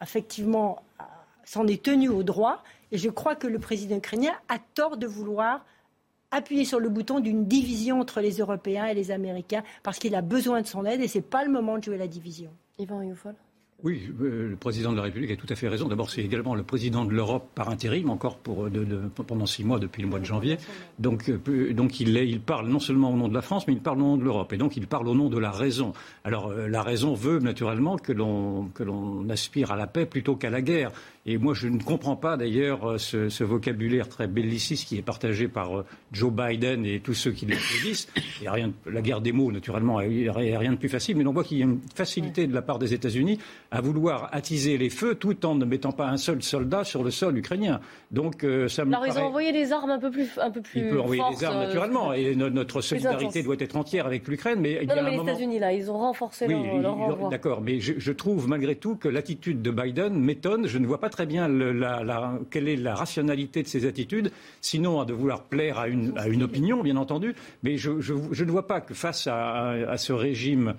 [0.00, 0.82] effectivement,
[1.44, 2.62] s'en est tenu au droit.
[2.92, 5.64] Et je crois que le président ukrainien a tort de vouloir
[6.30, 10.22] appuyer sur le bouton d'une division entre les Européens et les Américains parce qu'il a
[10.22, 12.50] besoin de son aide et ce n'est pas le moment de jouer la division.
[12.78, 13.34] Yvan Youfol
[13.84, 15.86] oui, euh, le président de la République a tout à fait raison.
[15.86, 18.68] D'abord, c'est également le président de l'Europe par intérim, encore pour,
[19.26, 20.56] pendant six mois depuis le mois de janvier.
[20.98, 23.80] Donc, euh, donc il, il, parle non seulement au nom de la France, mais il
[23.80, 24.50] parle au nom de l'Europe.
[24.54, 25.92] Et donc, il parle au nom de la raison.
[26.24, 30.62] Alors, euh, la raison veut naturellement que l'on aspire à la paix plutôt qu'à la
[30.62, 30.90] guerre.
[31.28, 35.48] Et moi, je ne comprends pas d'ailleurs euh, ce, vocabulaire très belliciste qui est partagé
[35.48, 38.06] par euh, Joe Biden et tous ceux qui l'applaudissent.
[38.38, 40.88] Il n'y a rien, la guerre des mots, naturellement, il n'y a rien de plus
[40.88, 41.16] facile.
[41.16, 43.40] Mais on voit qu'il y a une facilité de la part des États-Unis
[43.72, 47.10] à vouloir attiser les feux tout en ne mettant pas un seul soldat sur le
[47.10, 47.80] sol ukrainien.
[48.12, 50.60] Donc, euh, ça me Alors, ils ont envoyé des armes un peu plus, un peu
[50.60, 52.12] plus Il peut envoyer des armes, naturellement.
[52.12, 54.60] et notre solidarité doit être entière avec l'Ukraine.
[54.60, 58.12] Mais non, mais les États-Unis, là, ils ont renforcé oui, leur, D'accord, mais je, je
[58.12, 60.68] trouve malgré tout que l'attitude de Biden m'étonne.
[60.68, 61.48] Je ne vois pas très bien
[62.50, 66.82] quelle est la rationalité de ces attitudes, sinon à de vouloir plaire à une, opinion,
[66.82, 67.34] bien entendu.
[67.62, 70.74] Mais je, ne vois pas que face à, ce régime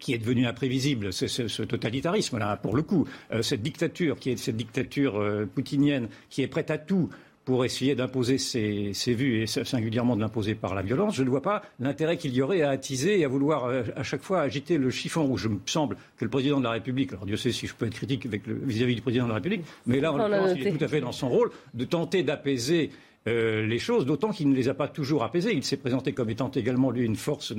[0.00, 4.56] qui est devenu imprévisible, ce, totalitarisme-là, pour le coup, euh, cette dictature qui est cette
[4.56, 7.08] dictature euh, poutinienne qui est prête à tout
[7.44, 11.42] pour essayer d'imposer ses, vues et singulièrement de l'imposer par la violence, je ne vois
[11.42, 14.78] pas l'intérêt qu'il y aurait à attiser et à vouloir euh, à chaque fois agiter
[14.78, 15.44] le chiffon rouge.
[15.44, 17.86] Il me semble que le président de la République, alors Dieu sait si je peux
[17.86, 20.72] être critique vis-à-vis -vis du président de la République, mais là, en l'occurrence, il est
[20.72, 22.90] tout à fait dans son rôle de tenter d'apaiser
[23.26, 25.54] euh, les choses, d'autant qu'il ne les a pas toujours apaisées.
[25.54, 27.54] Il s'est présenté comme étant également, lui, une force,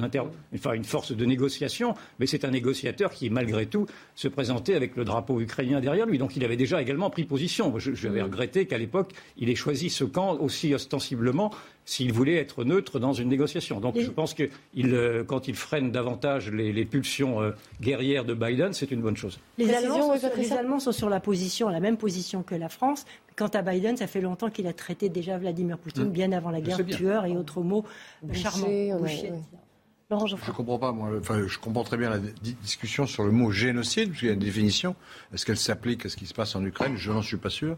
[0.54, 4.96] enfin, une force de négociation, mais c'est un négociateur qui, malgré tout, se présentait avec
[4.96, 6.20] le drapeau ukrainien derrière lui.
[6.20, 7.74] Donc il avait déjà également pris position.
[7.80, 11.52] J'avais regretté qu'à l'époque, il ait choisi ce camp aussi ostensiblement
[11.86, 13.80] s'il voulait être neutre dans une négociation.
[13.80, 18.74] Donc je pense que euh, quand il freine davantage les, pulsions euh, guerrières de Biden,
[18.74, 19.40] c'est une bonne chose.
[19.58, 23.06] Les Allemands, sont, les Allemands, sont, sur la position, la même position que la France.
[23.36, 26.12] Quant à Biden, ça fait longtemps qu'il a traité déjà Vladimir Poutine, mmh.
[26.12, 27.86] bien avant la guerre, tueur et autres mots
[28.34, 28.68] charmants.
[29.08, 31.12] je ne comprends pas, moi.
[31.20, 32.20] Enfin, je comprends très bien la
[32.62, 34.96] discussion sur le mot génocide, parce qu'il y a une définition.
[35.34, 36.96] Est-ce qu'elle s'applique à ce qui se passe en Ukraine?
[36.96, 37.78] Je n'en suis pas sûr.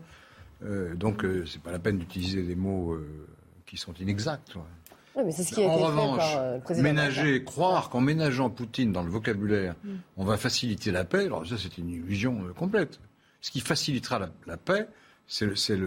[0.63, 2.95] Euh, donc, ce n'est pas la peine d'utiliser des mots
[3.67, 4.53] qui sont inexactes.
[5.15, 8.01] Oui, mais c'est ce qui a en été revanche, fait par, euh, ménager, croire qu'en
[8.01, 9.95] ménageant Poutine dans le vocabulaire, mm.
[10.17, 12.99] on va faciliter la paix, alors ça c'est une illusion euh, complète.
[13.41, 14.87] Ce qui facilitera la, paix,
[15.27, 15.77] c'est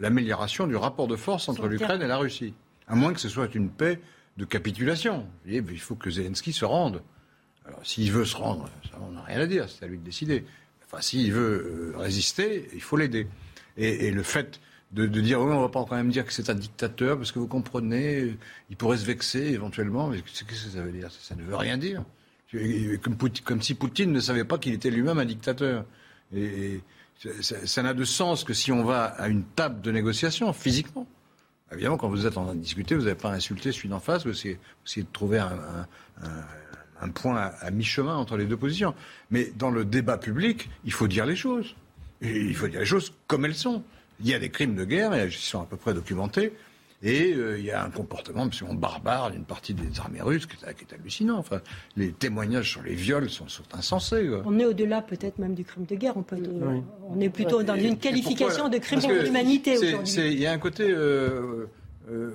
[0.00, 2.54] l'amélioration du rapport de force entre l'Ukraine et la Russie.
[2.88, 4.00] À moins que ce soit une paix
[4.36, 5.26] de capitulation.
[5.46, 7.02] Il faut que Zelensky se rende.
[7.64, 8.68] Alors s'il veut se rendre,
[9.00, 10.44] on n'a rien à dire, c'est à lui de décider.
[10.84, 13.26] Enfin, s'il veut euh, résister, il faut l'aider.
[13.76, 14.60] Et, et, le fait
[14.96, 17.38] de, dire oui, on va pas quand même dire que c'est un dictateur parce que
[17.38, 18.34] vous comprenez,
[18.70, 20.08] il pourrait se vexer éventuellement.
[20.08, 21.10] Mais qu'est-ce que ça veut dire?
[21.10, 22.02] Ça, ne veut rien dire.
[23.02, 25.84] Comme, comme si Poutine ne savait pas qu'il était lui-même un dictateur.
[26.34, 26.80] Et,
[27.40, 31.06] ça n'a de sens que si on va à une table de négociation physiquement.
[31.72, 34.24] Évidemment, quand vous êtes en train de discuter, vous n'avez pas insulté celui d'en face,
[34.24, 34.58] vous essayez,
[34.96, 38.94] de trouver un, point à, à mi-chemin entre les deux positions.
[39.30, 41.74] Mais dans le débat public, il faut dire les choses.
[42.20, 43.82] Et il faut dire les choses comme elles sont.
[44.20, 46.52] Il y a des crimes de guerre, ils sont à peu près documentés.
[47.02, 50.56] Et euh, il y a un comportement absolument barbare d'une partie des armées russes qui
[50.64, 51.36] est, hallucinant.
[51.36, 51.60] Enfin,
[51.96, 54.28] les témoignages sur les viols sont, insensés.
[54.46, 56.16] On est au-delà peut-être même du crime de guerre.
[56.16, 56.38] On, peut,
[57.08, 60.14] on est plutôt dans une qualification de crime contre l'humanité aujourd'hui.
[60.32, 60.90] Il y a un côté...
[60.90, 61.66] Euh,
[62.08, 62.30] euh,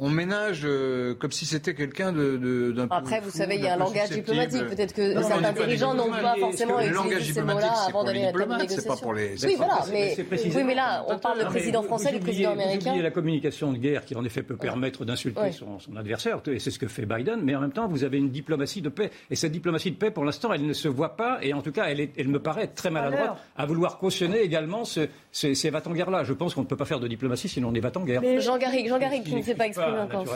[0.00, 3.74] on ménage euh, comme si c'était quelqu'un de, d'un Après, vous savez, il y a
[3.74, 4.66] un langage diplomatique.
[4.68, 8.94] Peut-être que certains dirigeants n'ont pas forcément utilisé ces mots-là avant d'aller à la négociation.
[8.94, 12.20] Pas pour les oui, voilà, mais, oui, mais là, on parle de président français, du
[12.20, 12.94] président américain.
[13.02, 16.78] la communication de guerre qui, en effet, peut permettre d'insulter son, adversaire, et c'est ce
[16.78, 19.10] que fait Biden, mais en même temps, vous avez une diplomatie de paix.
[19.30, 21.72] Et cette diplomatie de paix, pour l'instant, elle ne se voit pas, et en tout
[21.72, 25.92] cas, elle, elle me paraît très maladroite à vouloir cautionner également ce, ces, ces en
[25.92, 26.22] guerre-là.
[26.24, 28.20] Je pense qu'on ne peut pas faire de diplomatie sinon on est va en guerre.
[28.20, 30.26] Mais Jean Garrigue, Jean Garrigue qui ne s'est pas exprimé encore.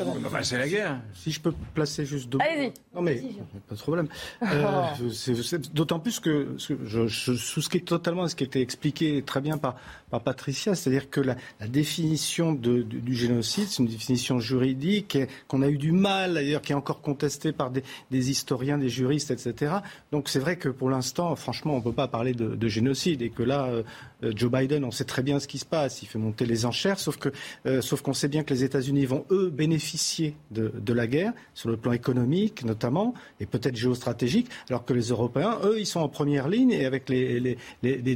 [0.43, 1.01] C'est la guerre.
[1.15, 2.39] Si je peux placer juste deux.
[2.41, 2.73] Allez-y.
[2.95, 3.23] Non mais
[3.69, 4.09] pas de problème.
[4.57, 5.39] Euh,
[5.73, 9.77] d'autant plus que je, souscris totalement à ce qui a été expliqué très bien par,
[10.11, 15.63] par Patricia, c'est-à-dire que la, la définition de, du, génocide, c'est une définition juridique qu'on
[15.63, 19.31] a eu du mal, d'ailleurs, qui est encore contestée par des, des historiens, des juristes,
[19.31, 19.77] etc.
[20.13, 23.23] Donc c'est vrai que pour l'instant, franchement, on ne peut pas parler de, de, génocide
[23.23, 23.83] et que là, euh,
[24.23, 26.99] Joe Biden, on sait très bien ce qui se passe, il fait monter les enchères,
[26.99, 27.29] sauf que,
[27.67, 31.69] euh, sauf qu'on sait bien que les États-Unis vont eux bénéficier de, la guerre sur
[31.69, 36.09] le plan économique notamment et peut-être géostratégique, alors que les Européens, eux, ils sont en
[36.09, 37.59] première ligne et avec les,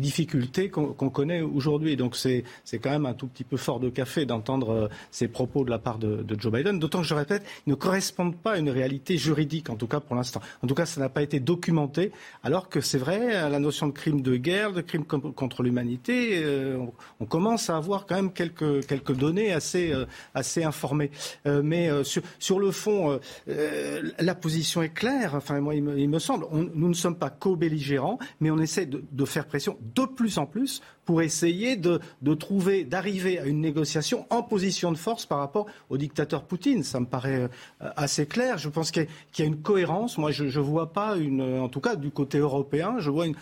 [0.00, 1.96] difficultés qu'on connaît aujourd'hui.
[1.96, 2.44] Donc c'est
[2.78, 5.78] quand même un tout petit peu fort de café d'entendre euh, ces propos de la
[5.78, 9.18] part de Joe Biden, d'autant que je répète, ils ne correspondent pas à une réalité
[9.18, 10.40] juridique, en tout cas pour l'instant.
[10.62, 13.92] En tout cas, ça n'a pas été documenté, alors que c'est vrai, la notion de
[13.92, 16.78] crime de guerre, de crime contre l'humanité, euh,
[17.20, 21.10] on, commence à avoir quand même quelques, quelques données assez, euh, assez informées.
[21.46, 25.34] Euh, mais sur, sur, le fond, la position est claire.
[25.34, 26.46] Enfin, moi, il me, semble.
[26.52, 30.80] Nous ne sommes pas co-belligérants, mais on essaie de, faire pression de plus en plus
[31.04, 35.66] pour essayer de, de trouver, d'arriver à une négociation en position de force par rapport
[35.88, 36.82] au dictateur Poutine.
[36.82, 37.48] Ça me paraît
[37.80, 38.58] assez clair.
[38.58, 39.06] Je pense qu'il
[39.38, 40.18] y, a une cohérence.
[40.18, 43.36] Moi, je ne vois pas une, en tout cas du côté européen, je vois une,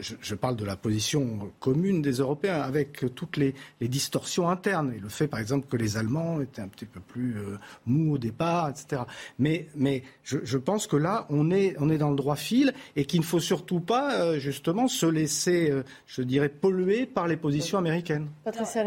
[0.00, 4.92] je, je, parle de la position commune des Européens avec toutes les, les, distorsions internes
[4.96, 8.14] et le fait, par exemple, que les Allemands étaient un petit peu plus euh, mous
[8.14, 9.02] au départ, etc.
[9.38, 12.74] Mais, mais je, je, pense que là, on est, on est dans le droit fil
[12.94, 17.26] et qu'il ne faut surtout pas, euh, justement, se laisser, euh, je dirais, polluer par
[17.26, 18.28] les positions américaines.
[18.44, 18.84] Patricia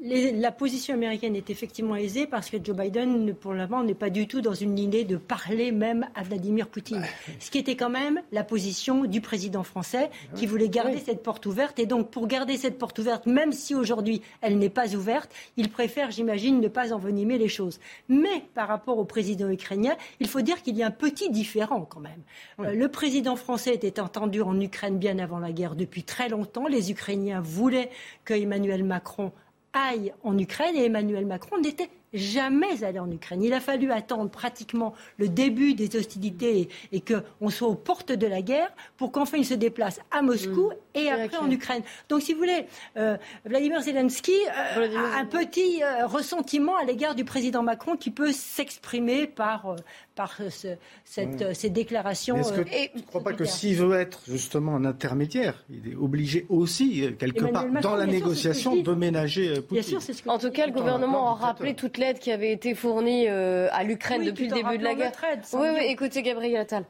[0.00, 4.10] La position américaine est effectivement aisée parce que Joe Biden, pour le moment, n'est pas
[4.10, 7.04] du tout dans une idée de parler même à Vladimir Poutine.
[7.40, 11.02] Ce qui était quand même la position du président français qui voulait garder oui.
[11.04, 11.78] cette porte ouverte.
[11.78, 15.70] Et donc, pour garder cette porte ouverte, même si aujourd'hui elle n'est pas ouverte, il
[15.70, 17.80] préfère, j'imagine, ne pas envenimer les choses.
[18.08, 21.82] Mais par rapport au président ukrainien, il faut dire qu'il y a un petit différent
[21.82, 22.22] quand même.
[22.58, 22.66] Oui.
[22.68, 26.66] Euh, le président français était entendu en Ukraine bien avant la guerre depuis très longtemps.
[26.66, 27.90] Les Ukrainiens voulaient
[28.24, 29.32] que Emmanuel Macron
[29.72, 33.42] aille en Ukraine et Emmanuel Macron n'était jamais allé en Ukraine.
[33.42, 38.12] Il a fallu attendre pratiquement le début des hostilités et, et qu'on soit aux portes
[38.12, 40.98] de la guerre pour qu'enfin il se déplace à Moscou mmh.
[40.98, 41.82] et après en Ukraine.
[42.08, 45.04] Donc, si vous voulez, euh, Vladimir Zelensky euh, Vladimir...
[45.04, 49.76] a un petit euh, ressentiment à l'égard du président Macron qui peut s'exprimer par,
[50.14, 51.54] par ce, cette, mmh.
[51.54, 52.36] ces déclarations.
[52.36, 55.92] Est-ce que et, tu ne crois pas que s'il veut être justement un intermédiaire, il
[55.92, 60.02] est obligé aussi, quelque Emmanuel part, Macron, dans la négociation, de ménager Poutine Bien sûr,
[60.02, 62.74] c'est ce que En tout cas, le gouvernement a rappelé toutes l'aide qui avait été
[62.74, 65.12] fournie euh, à l'Ukraine oui, depuis le début de la guerre.
[65.30, 66.84] Aide, oui, oui, écoutez Gabriel Attal.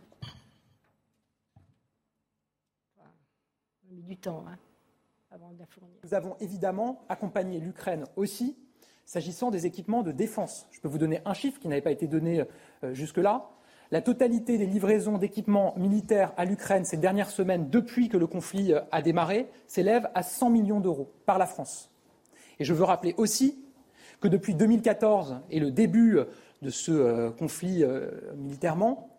[4.03, 4.59] du temps hein,
[5.31, 5.97] avant de la fournir.
[6.05, 8.57] Nous avons évidemment accompagné l'Ukraine aussi
[9.05, 10.69] s'agissant des équipements de défense.
[10.71, 12.45] Je peux vous donner un chiffre qui n'avait pas été donné
[12.85, 13.51] euh, jusque-là.
[13.91, 18.73] La totalité des livraisons d'équipements militaires à l'Ukraine ces dernières semaines, depuis que le conflit
[18.73, 21.91] euh, a démarré, s'élève à 100 millions d'euros par la France.
[22.59, 23.63] Et je veux rappeler aussi
[24.21, 26.21] que depuis 2014 et le début
[26.63, 29.11] de ce euh, conflit euh, militairement,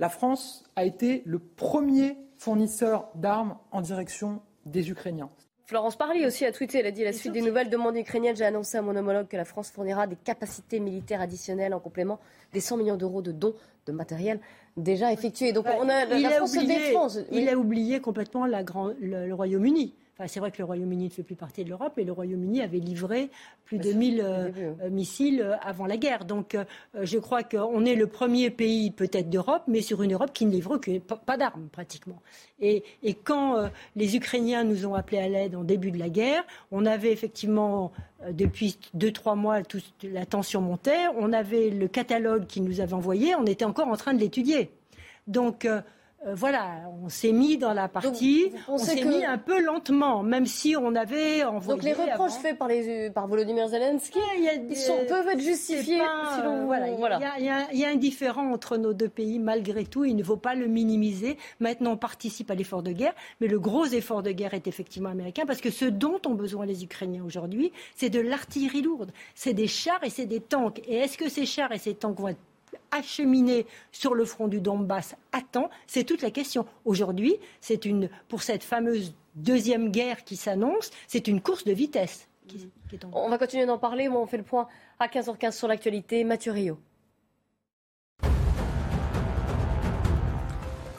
[0.00, 5.30] la France a été le premier fournisseur d'armes en direction des Ukrainiens.
[5.70, 8.44] Florence Parly aussi a tweeté, elle a dit la suite des nouvelles demandes ukrainiennes, j'ai
[8.44, 12.18] annoncé à mon homologue que la France fournira des capacités militaires additionnelles en complément
[12.52, 13.54] des 100 millions d'euros de dons
[13.86, 14.40] de matériel
[14.76, 15.52] déjà effectués.
[15.52, 17.08] Donc on a, il la a France oublié, se défend.
[17.30, 19.94] Il a oublié complètement la grand, le, le Royaume-Uni.
[20.20, 22.60] Enfin, c'est vrai que le Royaume-Uni ne fait plus partie de l'Europe, mais le Royaume-Uni
[22.60, 23.30] avait livré
[23.64, 24.50] plus de 1000 euh,
[24.90, 26.26] missiles euh, avant la guerre.
[26.26, 26.64] Donc, euh,
[27.00, 30.50] je crois qu'on est le premier pays peut-être d'Europe, mais sur une Europe qui ne
[30.50, 32.20] livre que, pas d'armes pratiquement.
[32.60, 36.10] Et, et quand euh, les Ukrainiens nous ont appelés à l'aide en début de la
[36.10, 37.90] guerre, on avait effectivement
[38.22, 42.82] euh, depuis deux trois mois tout, la tension montait, on avait le catalogue qu'ils nous
[42.82, 44.70] avaient envoyé, on était encore en train de l'étudier.
[45.26, 45.66] Donc
[46.26, 50.44] euh, voilà, on s'est mis dans la partie, on s'est mis un peu lentement, même
[50.44, 51.80] si on avait envoyé.
[51.80, 56.02] Donc les reproches faits par, les, par Volodymyr Zelensky ils sont, peuvent être justifiés.
[56.66, 56.88] voilà,
[57.38, 60.04] il y, a un différent entre nos deux pays malgré tout.
[60.04, 61.38] Il ne faut pas le minimiser.
[61.58, 65.08] Maintenant, on participe à l'effort de guerre, mais le gros effort de guerre est effectivement
[65.08, 69.54] américain parce que ce dont ont besoin les Ukrainiens aujourd'hui, c'est de l'artillerie lourde, c'est
[69.54, 70.82] des chars et c'est des tanks.
[70.86, 72.49] Et est-ce que ces chars et ces tanks vont être
[72.90, 75.16] acheminer sur le front du Donbass
[75.52, 76.66] temps C'est toute la question.
[76.84, 82.28] Aujourd'hui, c'est une, pour cette fameuse deuxième guerre qui s'annonce, c'est une course de vitesse.
[83.12, 84.66] On va continuer d'en parler, mais on fait le point
[84.98, 86.24] à 15h15 sur l'actualité.
[86.24, 86.78] Mathieu Rio.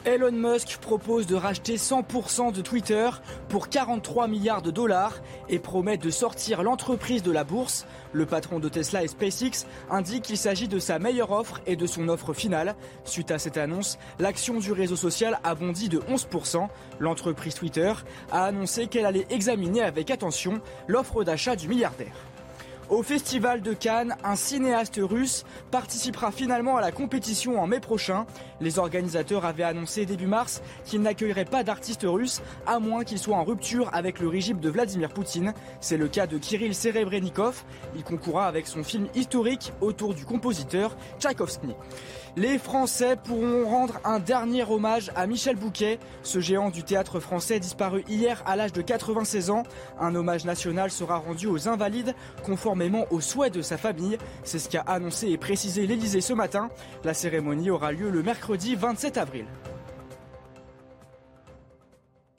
[0.04, 3.08] Elon Musk propose de racheter 100% de Twitter
[3.48, 7.86] pour 43 milliards de dollars et promet de sortir l'entreprise de la bourse.
[8.12, 11.86] Le patron de Tesla et SpaceX indique qu'il s'agit de sa meilleure offre et de
[11.86, 12.74] son offre finale.
[13.04, 16.66] Suite à cette annonce, l'action du réseau social a bondi de 11%.
[16.98, 17.92] L'entreprise Twitter
[18.32, 22.31] a annoncé qu'elle allait examiner avec attention l'offre d'achat du milliardaire.
[22.92, 28.26] Au Festival de Cannes, un cinéaste russe participera finalement à la compétition en mai prochain.
[28.60, 33.38] Les organisateurs avaient annoncé début mars qu'ils n'accueilleraient pas d'artistes russes à moins qu'ils soient
[33.38, 35.54] en rupture avec le régime de Vladimir Poutine.
[35.80, 37.64] C'est le cas de Kirill Serebrennikov.
[37.96, 41.68] Il concourra avec son film historique autour du compositeur Tchaïkovski.
[42.34, 47.60] Les Français pourront rendre un dernier hommage à Michel Bouquet, ce géant du théâtre français
[47.60, 49.64] disparu hier à l'âge de 96 ans.
[50.00, 54.16] Un hommage national sera rendu aux invalides conformément aux souhaits de sa famille.
[54.44, 56.70] C'est ce qu'a annoncé et précisé l'Élysée ce matin.
[57.04, 59.44] La cérémonie aura lieu le mercredi 27 avril.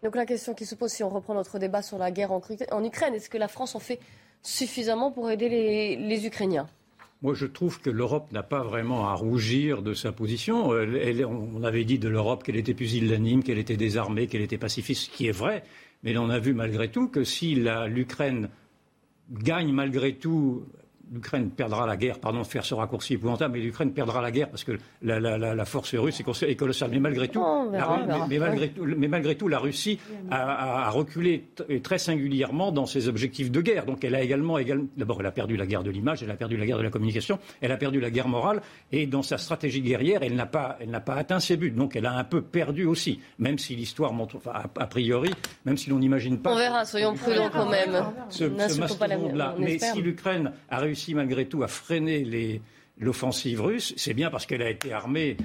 [0.02, 2.84] Donc la question qui se pose si on reprend notre débat sur la guerre en
[2.84, 4.00] Ukraine, est-ce que la France en fait
[4.42, 5.50] suffisamment pour aider
[6.00, 6.68] les Ukrainiens?
[7.24, 10.72] Moi, je trouve que l'Europe n'a pas vraiment à rougir de sa position.
[10.72, 15.10] on avait dit de l'Europe qu'elle était pusillanime, qu'elle était désarmée, qu'elle était pacifiste, ce
[15.10, 15.64] qui est vrai.
[16.04, 17.56] Mais on a vu malgré tout que si
[17.88, 18.50] l'Ukraine
[19.32, 20.66] gagne malgré tout
[21.12, 24.50] l'Ukraine perdra la guerre, pardon de faire ce raccourci épouvantable, mais l'Ukraine perdra la guerre
[24.50, 26.90] parce que la, force russe est, colossale.
[26.92, 28.28] Mais malgré tout, la,
[28.98, 30.00] mais, malgré tout la Russie
[30.32, 31.48] a, reculé
[31.84, 33.86] très singulièrement dans ses objectifs de guerre.
[33.86, 34.58] Donc elle a également,
[34.98, 36.90] d'abord, elle a perdu la guerre de l'image, elle a perdu la guerre de la
[36.90, 40.78] communication, elle a perdu la guerre morale, et dans sa stratégie guerrière, elle n'a pas,
[41.06, 41.72] pas atteint ses buts.
[41.72, 45.32] Donc elle a un peu perdu aussi, même si l'histoire montre, enfin, a, priori,
[45.66, 46.54] même si l'on n'imagine pas.
[46.54, 48.04] On verra, soyons prudents quand même.
[48.30, 48.44] Ce,
[49.36, 52.62] là Mais si l'Ukraine a réussi malgré tout à freiner
[53.00, 55.38] l'offensive russe, c'est bien parce qu'elle a été armée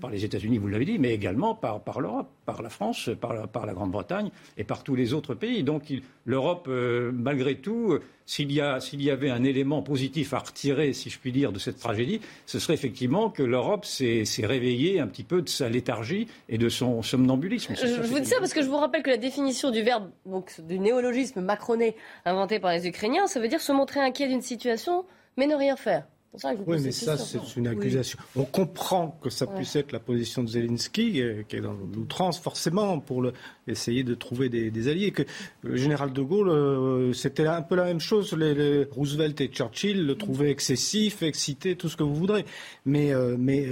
[0.00, 3.74] par les États-Unis, vous l'avez dit, mais également par, l'Europe, par la France, par la,
[3.74, 5.62] Grande-Bretagne et par tous les autres pays.
[5.62, 5.92] Donc
[6.24, 11.32] l'Europe, euh, malgré tout, s'il y, avait un élément positif à retirer, si je puis
[11.32, 15.48] dire, de cette tragédie, ce serait effectivement que l'Europe s'est réveillée un petit peu de
[15.48, 17.74] sa léthargie et de son somnambulisme.
[17.76, 20.60] Je, vous dis ça parce que je vous rappelle que la définition du verbe, donc
[20.62, 21.94] du néologisme macroné
[22.24, 25.04] inventé par les Ukrainiens, ça veut dire se montrer inquiet d'une situation
[25.36, 26.06] mais ne rien faire
[26.44, 28.18] oui, mais ça, c'est une accusation.
[28.34, 32.38] On comprend que ça puisse être la position de Zelensky, euh, qui est dans l'outrance,
[32.38, 33.32] forcément, pour le,
[33.66, 35.10] essayer de trouver des, alliés.
[35.12, 35.22] Que
[35.62, 38.32] le général de Gaulle, euh, c'était un peu la même chose.
[38.34, 42.44] Les, Roosevelt et Churchill le trouvaient excessif, excité, tout ce que vous voudrez.
[42.84, 43.68] Mais, euh, mais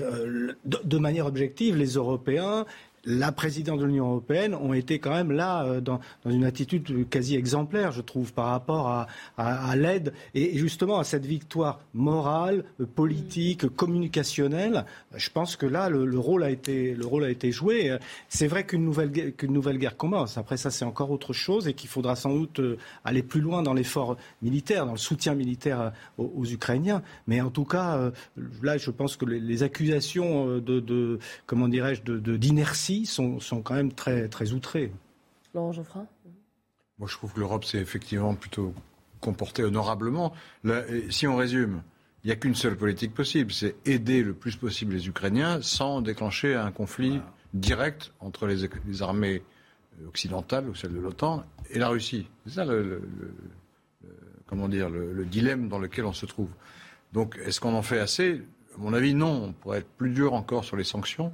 [0.64, 2.64] de, manière objective, les Européens
[3.06, 7.36] la présidente de l'Union européenne ont été quand même là euh, dans, une attitude quasi
[7.36, 14.84] exemplaire, je trouve, par rapport à, l'aide et justement à cette victoire morale, politique, communicationnelle.
[15.14, 17.96] Je pense que là, le, rôle, a été, le rôle a été joué.
[18.28, 19.12] C'est vrai qu'une nouvelle,
[19.48, 20.38] nouvelle guerre commence.
[20.38, 23.62] Après ça, c'est encore autre chose et qu'il faudra sans doute euh, aller plus loin
[23.62, 27.02] dans l'effort militaire, dans le soutien militaire euh, aux, Ukrainiens.
[27.26, 28.12] Mais en tout cas,
[28.62, 34.52] là, je pense que les, accusations de, comment dirais-je, d'inertie sont, quand même très, très
[34.52, 34.92] outrés.
[35.54, 36.06] Laurent Geoffrin
[36.98, 38.74] Moi, je trouve que l'Europe s'est effectivement plutôt
[39.20, 40.32] comportée honorablement.
[41.10, 41.82] si on résume,
[42.22, 46.00] il n'y a qu'une seule politique possible, c'est aider le plus possible les Ukrainiens sans
[46.00, 47.20] déclencher un conflit
[47.52, 49.42] direct entre les, armées
[50.08, 52.26] occidentales ou celles de l'OTAN et la Russie.
[52.46, 53.02] C'est ça le,
[54.46, 56.50] comment dire, le, dilemme dans lequel on se trouve.
[57.12, 58.42] Donc, est-ce qu'on en fait assez?
[58.74, 59.44] À mon avis, non.
[59.44, 61.32] On pourrait être plus dur encore sur les sanctions.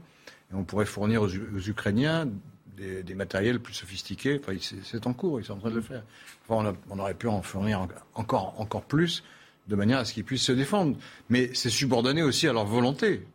[0.53, 2.29] On pourrait fournir aux, Ukrainiens
[2.77, 4.41] des, matériels plus sophistiqués.
[4.43, 6.03] Enfin, c'est en cours, ils sont en train de le faire.
[6.49, 9.23] Enfin, on, aurait pu en fournir encore, encore plus
[9.69, 10.97] de manière à ce qu'ils puissent se défendre.
[11.29, 13.27] Mais c'est subordonné aussi à leur volonté.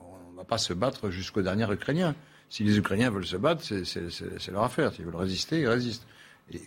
[0.00, 2.14] On ne va pas se battre jusqu'au dernier Ukrainien.
[2.50, 4.92] Si les Ukrainiens veulent se battre, c'est leur affaire.
[4.92, 6.06] S'ils veulent résister, ils résistent.
[6.52, 6.60] Et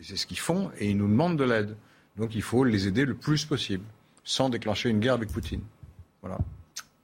[0.00, 1.76] c'est ce qu'ils font et ils nous demandent de l'aide.
[2.16, 3.84] Donc il faut les aider le plus possible,
[4.22, 5.62] sans déclencher une guerre avec Poutine.
[6.20, 6.38] Voilà.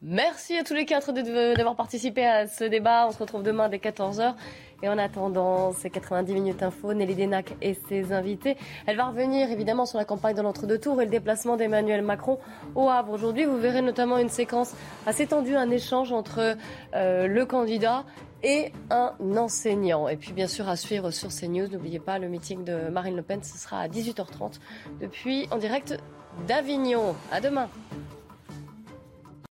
[0.03, 3.07] Merci à tous les quatre d'avoir participé à ce débat.
[3.07, 4.35] On se retrouve demain dès 14h.
[4.83, 8.57] Et en attendant ces 90 minutes info, Nelly Denac et ses invités,
[8.87, 12.39] elle va revenir évidemment sur la campagne de l'entre-deux tours et le déplacement d'Emmanuel Macron
[12.75, 13.13] au Havre.
[13.13, 14.75] Aujourd'hui, vous verrez notamment une séquence
[15.05, 16.57] assez tendue, un échange entre
[16.95, 18.05] euh, le candidat
[18.43, 20.09] et un enseignant.
[20.09, 23.23] Et puis bien sûr à suivre sur CNews, n'oubliez pas le meeting de Marine Le
[23.23, 24.61] Pen, ce sera à 18h30
[24.99, 25.99] depuis en direct
[26.49, 27.15] d'Avignon.
[27.31, 27.69] À demain.